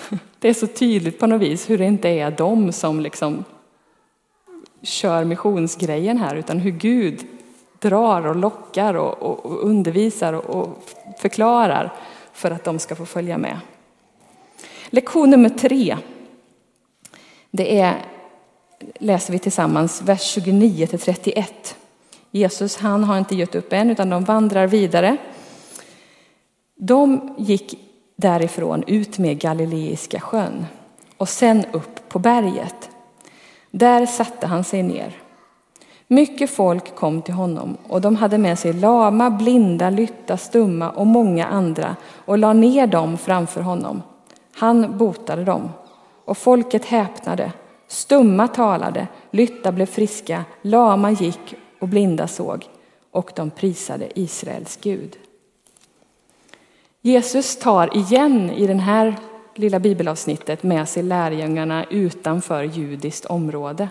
Det 0.40 0.50
är 0.50 0.54
så 0.54 0.68
tydligt 0.68 1.20
på 1.20 1.28
något 1.28 1.42
vis 1.42 1.70
hur 1.70 1.78
det 1.78 1.86
inte 1.86 2.10
är 2.10 2.32
de 2.32 2.72
som 2.72 3.00
liksom 3.00 3.44
kör 4.82 5.24
missionsgrejen 5.24 6.18
här 6.18 6.36
utan 6.36 6.60
hur 6.60 6.72
Gud 6.72 7.28
drar 7.80 8.28
och 8.28 8.36
lockar 8.36 8.94
och, 8.94 9.24
och, 9.24 9.46
och 9.46 9.70
undervisar 9.70 10.34
och, 10.34 10.46
och 10.46 10.84
förklarar 11.18 11.94
för 12.34 12.52
att 12.52 12.64
de 12.64 12.80
ska 12.80 12.96
få 12.96 13.06
följa 13.06 13.38
med. 13.38 13.60
Lektion 14.90 15.30
nummer 15.30 15.50
tre. 15.50 15.98
Det 17.52 17.80
är, 17.80 17.96
läser 19.00 19.34
vi 19.34 19.40
tillsammans, 19.40 20.02
vers 20.02 20.22
29 20.22 20.88
till 20.88 21.00
31. 21.00 21.76
Jesus 22.32 22.78
han 22.78 23.04
har 23.04 23.18
inte 23.18 23.36
gett 23.36 23.56
upp 23.56 23.74
än 23.74 23.90
utan 23.90 24.10
de 24.10 24.24
vandrar 24.24 24.68
vidare. 24.68 25.18
De 26.76 27.36
gick 27.38 27.80
därifrån 28.16 28.84
ut 28.88 29.18
med 29.18 29.40
Galileiska 29.40 30.20
sjön 30.20 30.66
och 31.18 31.30
sen 31.30 31.66
upp 31.72 32.10
på 32.10 32.20
berget. 32.20 32.90
Där 33.72 34.06
satte 34.06 34.48
han 34.48 34.64
sig 34.64 34.84
ner. 34.84 35.18
Mycket 36.08 36.50
folk 36.50 36.96
kom 36.96 37.22
till 37.22 37.34
honom 37.34 37.78
och 37.88 38.02
de 38.02 38.16
hade 38.16 38.38
med 38.38 38.60
sig 38.60 38.74
lama, 38.74 39.30
blinda, 39.30 39.90
lytta, 39.90 40.38
stumma 40.38 40.90
och 40.90 41.08
många 41.08 41.46
andra 41.46 41.96
och 42.26 42.38
la 42.38 42.54
ner 42.54 42.88
dem 42.88 43.18
framför 43.18 43.62
honom. 43.62 44.02
Han 44.56 44.98
botade 44.98 45.44
dem 45.44 45.70
och 46.26 46.38
folket 46.38 46.86
häpnade. 46.86 47.52
Stumma 47.88 48.48
talade, 48.48 49.08
lytta 49.32 49.72
blev 49.72 49.86
friska, 49.86 50.44
lama 50.62 51.12
gick 51.12 51.56
och 51.80 51.88
blinda 51.88 52.28
såg 52.28 52.66
och 53.12 53.32
de 53.36 53.50
prisade 53.50 54.20
Israels 54.20 54.80
Gud. 54.82 55.18
Jesus 57.02 57.60
tar 57.60 57.98
igen 57.98 58.50
i 58.50 58.68
det 58.68 58.74
här 58.74 59.16
lilla 59.56 59.80
bibelavsnittet 59.80 60.64
med 60.64 60.90
sig 60.90 61.04
lärjungarna 61.04 61.86
utanför 61.90 62.64
judiskt 62.64 63.26
område. 63.26 63.90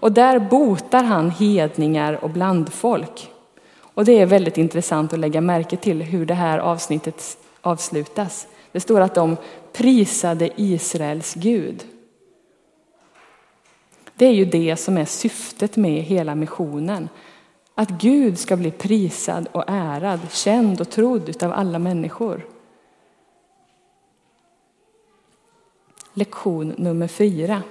Och 0.00 0.12
där 0.12 0.38
botar 0.38 1.04
han 1.04 1.30
hedningar 1.30 2.24
och 2.24 2.30
blandfolk. 2.30 3.30
Och 3.80 4.04
det 4.04 4.20
är 4.20 4.26
väldigt 4.26 4.58
intressant 4.58 5.12
att 5.12 5.18
lägga 5.18 5.40
märke 5.40 5.76
till 5.76 6.02
hur 6.02 6.26
det 6.26 6.34
här 6.34 6.58
avsnittet 6.58 7.38
avslutas. 7.60 8.46
Det 8.72 8.80
står 8.80 9.00
att 9.00 9.14
de 9.14 9.36
prisade 9.72 10.50
Israels 10.56 11.34
Gud. 11.34 11.84
Det 14.20 14.26
är 14.26 14.32
ju 14.32 14.44
det 14.44 14.76
som 14.76 14.96
är 14.96 15.04
syftet 15.04 15.76
med 15.76 16.02
hela 16.02 16.34
missionen. 16.34 17.08
Att 17.74 17.90
Gud 17.90 18.38
ska 18.38 18.56
bli 18.56 18.70
prisad 18.70 19.48
och 19.52 19.64
ärad, 19.66 20.20
känd 20.30 20.80
och 20.80 20.90
trodd 20.90 21.42
av 21.42 21.52
alla 21.52 21.78
människor. 21.78 22.46
Lektion 26.14 26.74
nummer 26.78 27.08
fyra. 27.08 27.62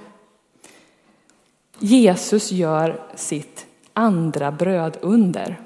Jesus 1.78 2.52
gör 2.52 3.02
sitt 3.14 3.66
andra 3.92 4.52
brödunder. 4.52 5.60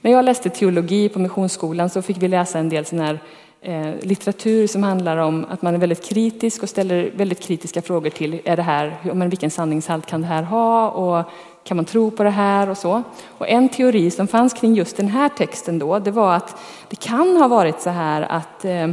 När 0.00 0.10
jag 0.10 0.24
läste 0.24 0.50
teologi 0.50 1.08
på 1.08 1.18
Missionsskolan 1.18 1.90
så 1.90 2.02
fick 2.02 2.16
vi 2.16 2.28
läsa 2.28 2.58
en 2.58 2.68
del 2.68 2.84
sådana 2.84 3.06
här 3.06 3.22
Eh, 3.60 3.94
litteratur 4.02 4.66
som 4.66 4.82
handlar 4.82 5.16
om 5.16 5.46
att 5.50 5.62
man 5.62 5.74
är 5.74 5.78
väldigt 5.78 6.08
kritisk 6.08 6.62
och 6.62 6.68
ställer 6.68 7.10
väldigt 7.14 7.40
kritiska 7.40 7.82
frågor 7.82 8.10
till 8.10 8.40
är 8.44 8.56
det 8.56 8.62
här, 8.62 8.96
men 9.14 9.28
vilken 9.28 9.50
sanningshalt 9.50 10.06
kan 10.06 10.20
det 10.20 10.26
här 10.26 10.42
ha? 10.42 10.90
Och 10.90 11.24
kan 11.64 11.76
man 11.76 11.84
tro 11.84 12.10
på 12.10 12.22
det 12.22 12.30
här? 12.30 12.70
Och 12.70 12.78
så. 12.78 13.02
Och 13.38 13.48
en 13.48 13.68
teori 13.68 14.10
som 14.10 14.28
fanns 14.28 14.52
kring 14.54 14.74
just 14.74 14.96
den 14.96 15.08
här 15.08 15.28
texten 15.28 15.78
då, 15.78 15.98
det 15.98 16.10
var 16.10 16.34
att 16.34 16.56
det 16.88 16.96
kan 16.96 17.36
ha 17.36 17.48
varit 17.48 17.80
så 17.80 17.90
här 17.90 18.22
att 18.22 18.64
eh, 18.64 18.88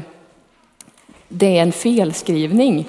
det 1.28 1.58
är 1.58 1.62
en 1.62 1.71
felskrivning. 1.71 2.88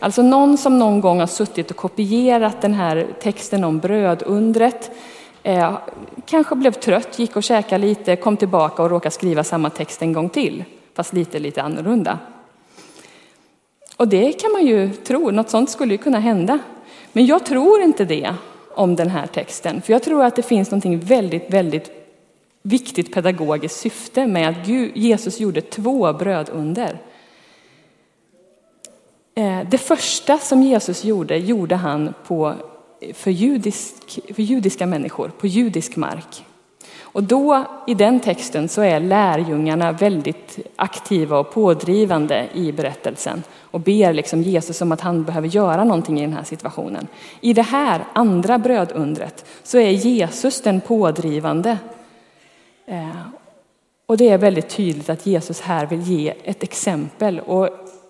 Alltså 0.00 0.22
någon 0.22 0.58
som 0.58 0.78
någon 0.78 1.00
gång 1.00 1.20
har 1.20 1.26
suttit 1.26 1.70
och 1.70 1.76
kopierat 1.76 2.60
den 2.60 2.74
här 2.74 3.06
texten 3.22 3.64
om 3.64 3.78
brödundret, 3.78 4.90
eh, 5.42 5.78
kanske 6.26 6.54
blev 6.54 6.72
trött, 6.72 7.18
gick 7.18 7.36
och 7.36 7.42
käkade 7.42 7.86
lite, 7.86 8.16
kom 8.16 8.36
tillbaka 8.36 8.82
och 8.82 8.90
råkade 8.90 9.14
skriva 9.14 9.44
samma 9.44 9.70
text 9.70 10.02
en 10.02 10.12
gång 10.12 10.28
till, 10.28 10.64
fast 10.98 11.12
lite, 11.12 11.38
lite 11.38 11.62
annorlunda. 11.62 12.18
Och 13.96 14.08
det 14.08 14.32
kan 14.32 14.52
man 14.52 14.66
ju 14.66 14.90
tro, 14.90 15.30
något 15.30 15.50
sånt 15.50 15.70
skulle 15.70 15.94
ju 15.94 15.98
kunna 15.98 16.18
hända. 16.18 16.58
Men 17.12 17.26
jag 17.26 17.46
tror 17.46 17.82
inte 17.82 18.04
det 18.04 18.34
om 18.74 18.96
den 18.96 19.10
här 19.10 19.26
texten, 19.26 19.82
för 19.82 19.92
jag 19.92 20.02
tror 20.02 20.24
att 20.24 20.36
det 20.36 20.42
finns 20.42 20.70
något 20.70 20.84
väldigt, 20.84 21.50
väldigt 21.50 21.90
viktigt 22.62 23.14
pedagogiskt 23.14 23.80
syfte 23.80 24.26
med 24.26 24.48
att 24.48 24.68
Jesus 24.96 25.40
gjorde 25.40 25.60
två 25.60 26.12
brödunder. 26.12 26.98
Eh, 29.34 29.60
det 29.70 29.78
första 29.78 30.38
som 30.38 30.62
Jesus 30.62 31.04
gjorde, 31.04 31.36
gjorde 31.36 31.74
han 31.74 32.14
på, 32.26 32.54
för, 33.14 33.30
judisk, 33.30 34.20
för 34.34 34.42
judiska 34.42 34.86
människor, 34.86 35.28
på 35.28 35.46
judisk 35.46 35.96
mark. 35.96 36.44
Och 37.12 37.22
då, 37.22 37.64
i 37.86 37.94
den 37.94 38.20
texten, 38.20 38.68
så 38.68 38.80
är 38.80 39.00
lärjungarna 39.00 39.92
väldigt 39.92 40.58
aktiva 40.76 41.38
och 41.38 41.52
pådrivande 41.52 42.48
i 42.52 42.72
berättelsen 42.72 43.42
och 43.60 43.80
ber 43.80 44.12
liksom 44.12 44.42
Jesus 44.42 44.82
om 44.82 44.92
att 44.92 45.00
han 45.00 45.24
behöver 45.24 45.48
göra 45.48 45.84
någonting 45.84 46.18
i 46.18 46.22
den 46.22 46.32
här 46.32 46.44
situationen. 46.44 47.06
I 47.40 47.52
det 47.52 47.62
här 47.62 48.04
andra 48.12 48.58
brödundret 48.58 49.44
så 49.62 49.78
är 49.78 49.90
Jesus 49.90 50.62
den 50.62 50.80
pådrivande. 50.80 51.78
Eh, 52.86 53.20
och 54.06 54.16
det 54.16 54.28
är 54.28 54.38
väldigt 54.38 54.68
tydligt 54.68 55.10
att 55.10 55.26
Jesus 55.26 55.60
här 55.60 55.86
vill 55.86 56.02
ge 56.02 56.34
ett 56.44 56.62
exempel. 56.62 57.40
Och 57.40 57.68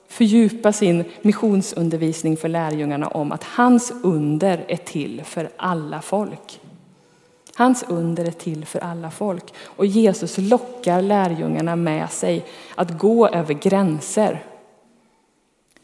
fördjupa 0.09 0.73
sin 0.73 1.05
missionsundervisning 1.23 2.37
för 2.37 2.49
lärjungarna 2.49 3.09
om 3.09 3.33
att 3.33 3.45
hans 3.45 3.93
under 4.03 4.65
är 4.69 4.77
till 4.77 5.23
för 5.25 5.51
alla 5.57 6.01
folk. 6.01 6.61
Hans 7.59 7.85
under 7.89 8.25
är 8.25 8.31
till 8.31 8.65
för 8.65 8.79
alla 8.79 9.11
folk. 9.11 9.55
Och 9.65 9.87
Jesus 9.87 10.39
lockar 10.39 11.03
lärjungarna 11.03 11.77
med 11.77 12.11
sig 12.11 12.45
att 12.75 12.99
gå 12.99 13.29
över 13.29 13.55
gränser. 13.55 14.45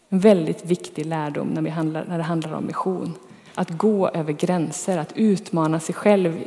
En 0.08 0.18
väldigt 0.18 0.64
viktig 0.64 1.06
lärdom 1.06 1.48
när, 1.48 1.62
vi 1.62 1.70
handlar, 1.70 2.04
när 2.04 2.18
det 2.18 2.24
handlar 2.24 2.52
om 2.52 2.64
mission. 2.64 3.14
Att 3.54 3.70
gå 3.70 4.08
över 4.08 4.32
gränser, 4.32 4.98
att 4.98 5.12
utmana 5.16 5.80
sig 5.80 5.94
själv 5.94 6.44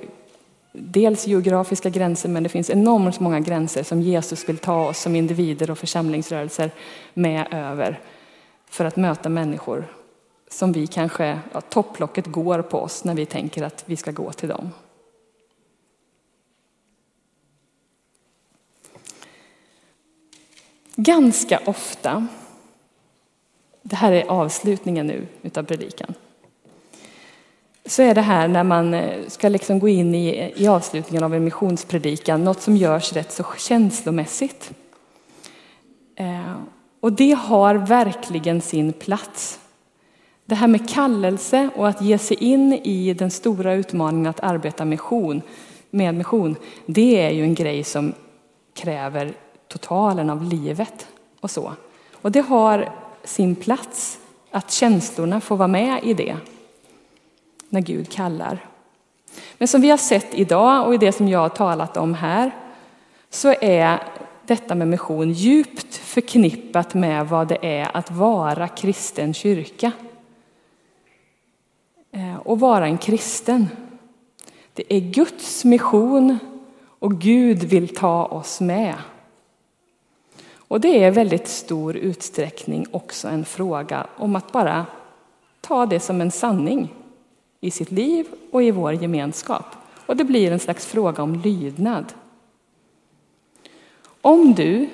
dels 0.74 1.28
geografiska 1.28 1.90
gränser, 1.90 2.30
men 2.30 2.44
det 2.44 2.50
finns 2.50 2.70
enormt 2.70 3.20
många 3.20 3.40
gränser 3.40 3.84
som 3.84 4.02
Jesus 4.02 4.50
vill 4.50 4.58
ta 4.58 4.88
oss 4.88 5.00
som 5.00 5.16
individer 5.16 5.72
och 5.72 5.78
församlingsrörelser 5.78 6.72
med 7.14 7.48
över 7.52 8.00
för 8.70 8.86
att 8.86 8.96
möta 8.96 9.30
människor 9.30 9.88
som 10.50 10.72
vi 10.72 10.88
kanske, 10.88 11.40
ja, 11.54 11.62
topplocket 11.62 12.26
går 12.26 12.62
på 12.62 12.80
oss 12.80 13.04
när 13.04 13.16
vi 13.16 13.26
tänker 13.26 13.64
att 13.64 13.84
vi 13.86 13.96
ska 13.96 14.12
gå 14.12 14.32
till 14.32 14.50
dem. 14.50 14.72
Ganska 21.00 21.62
ofta, 21.66 22.28
det 23.84 23.96
här 23.96 24.12
är 24.12 24.26
avslutningen 24.28 25.08
nu 25.08 25.28
utav 25.42 25.64
predikan, 25.64 26.14
så 27.86 28.02
är 28.02 28.16
det 28.16 28.22
här 28.22 28.48
när 28.48 28.64
man 28.64 28.94
eh, 28.94 29.28
ska 29.28 29.50
liksom 29.50 29.80
gå 29.80 29.88
in 29.88 30.16
i, 30.16 30.54
i 30.56 30.68
avslutningen 30.68 31.24
av 31.24 31.36
en 31.36 31.44
missionspredikan 31.44 32.44
något 32.44 32.62
som 32.62 32.78
görs 32.78 33.14
rätt 33.14 33.32
så 33.32 33.44
känslomässigt. 33.58 34.72
Eh, 36.16 36.56
och 37.00 37.14
det 37.14 37.32
har 37.32 37.76
verkligen 37.76 38.62
sin 38.62 38.94
plats. 38.94 39.60
Det 40.46 40.56
här 40.56 40.68
med 40.68 40.90
kallelse 40.90 41.70
och 41.76 41.88
att 41.88 42.02
ge 42.02 42.18
sig 42.18 42.38
in 42.38 42.74
i 42.74 43.14
den 43.14 43.32
stora 43.32 43.74
utmaningen 43.74 44.28
att 44.28 44.40
arbeta 44.40 44.86
mission, 44.86 45.42
med 45.90 46.16
mission, 46.16 46.56
det 46.86 47.22
är 47.22 47.30
ju 47.30 47.44
en 47.44 47.56
grej 47.56 47.84
som 47.84 48.14
kräver 48.74 49.34
totalen 49.68 50.30
av 50.30 50.44
livet 50.44 51.08
och 51.40 51.52
så. 51.52 51.74
Och 52.14 52.32
det 52.32 52.42
har 52.42 52.90
sin 53.24 53.56
plats 53.56 54.20
att 54.52 54.72
känslorna 54.72 55.42
får 55.42 55.58
vara 55.58 55.68
med 55.68 56.04
i 56.04 56.14
det 56.14 56.38
när 57.70 57.82
Gud 57.82 58.12
kallar. 58.12 58.66
Men 59.58 59.68
som 59.68 59.82
vi 59.82 59.90
har 59.90 59.98
sett 59.98 60.34
idag 60.34 60.88
och 60.88 60.94
i 60.94 60.98
det 60.98 61.12
som 61.12 61.28
jag 61.28 61.40
har 61.40 61.50
talat 61.50 61.98
om 61.98 62.14
här 62.14 62.52
så 63.30 63.54
är 63.62 64.04
detta 64.46 64.76
med 64.76 64.88
mission 64.88 65.32
djupt 65.32 65.96
förknippat 65.96 66.94
med 66.94 67.28
vad 67.28 67.48
det 67.48 67.58
är 67.62 67.98
att 67.98 68.12
vara 68.12 68.68
kristen 68.68 69.34
kyrka. 69.34 69.92
Eh, 72.12 72.36
och 72.36 72.60
vara 72.60 72.86
en 72.86 72.98
kristen. 72.98 73.68
Det 74.74 74.94
är 74.94 75.00
Guds 75.00 75.66
mission 75.66 76.40
och 77.00 77.22
Gud 77.22 77.64
vill 77.64 77.96
ta 77.96 78.26
oss 78.26 78.62
med. 78.62 78.96
Och 80.68 80.82
det 80.82 81.04
är 81.04 81.08
i 81.08 81.12
väldigt 81.12 81.48
stor 81.48 81.96
utsträckning 81.96 82.86
också 82.92 83.28
en 83.28 83.46
fråga 83.46 84.08
om 84.18 84.36
att 84.36 84.52
bara 84.52 84.86
ta 85.62 85.86
det 85.86 86.00
som 86.00 86.22
en 86.22 86.32
sanning 86.32 86.94
i 87.62 87.72
sitt 87.72 87.92
liv 87.92 88.26
och 88.52 88.64
i 88.64 88.72
vår 88.72 88.94
gemenskap. 88.94 89.66
Och 90.06 90.18
det 90.18 90.24
blir 90.24 90.52
en 90.52 90.60
slags 90.60 90.86
fråga 90.86 91.24
om 91.24 91.36
lydnad. 91.36 92.06
Om 94.22 94.54
du 94.54 94.90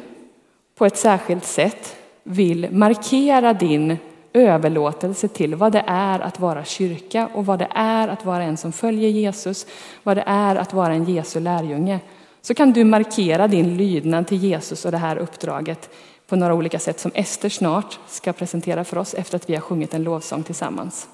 på 0.76 0.86
ett 0.86 0.98
särskilt 0.98 1.46
sätt 1.46 1.96
vill 2.24 2.72
markera 2.72 3.54
din 3.54 3.98
överlåtelse 4.34 5.28
till 5.28 5.56
vad 5.56 5.72
det 5.72 5.84
är 5.88 6.20
att 6.20 6.40
vara 6.40 6.66
kyrka 6.66 7.30
och 7.34 7.46
vad 7.46 7.60
det 7.60 7.68
är 7.76 8.08
att 8.08 8.26
vara 8.26 8.44
en 8.44 8.58
som 8.58 8.72
följer 8.72 9.10
Jesus, 9.10 9.68
vad 10.04 10.18
det 10.18 10.24
är 10.26 10.56
att 10.56 10.74
vara 10.74 10.94
en 10.94 11.04
Jesu 11.04 11.40
lärjunge, 11.40 12.00
så 12.46 12.54
kan 12.54 12.74
du 12.74 12.84
markera 12.84 13.48
din 13.48 13.78
lydnad 13.78 14.28
till 14.28 14.44
Jesus 14.44 14.86
och 14.86 14.92
det 14.92 14.98
här 14.98 15.18
uppdraget 15.18 15.90
på 16.28 16.36
några 16.36 16.54
olika 16.54 16.80
sätt 16.80 17.00
som 17.00 17.12
Ester 17.14 17.50
snart 17.50 18.00
ska 18.08 18.34
presentera 18.34 18.84
för 18.84 18.98
oss 18.98 19.14
efter 19.14 19.36
att 19.36 19.50
vi 19.50 19.54
har 19.54 19.62
sjungit 19.62 19.94
en 19.94 20.04
lovsång 20.04 20.44
tillsammans. 20.44 21.08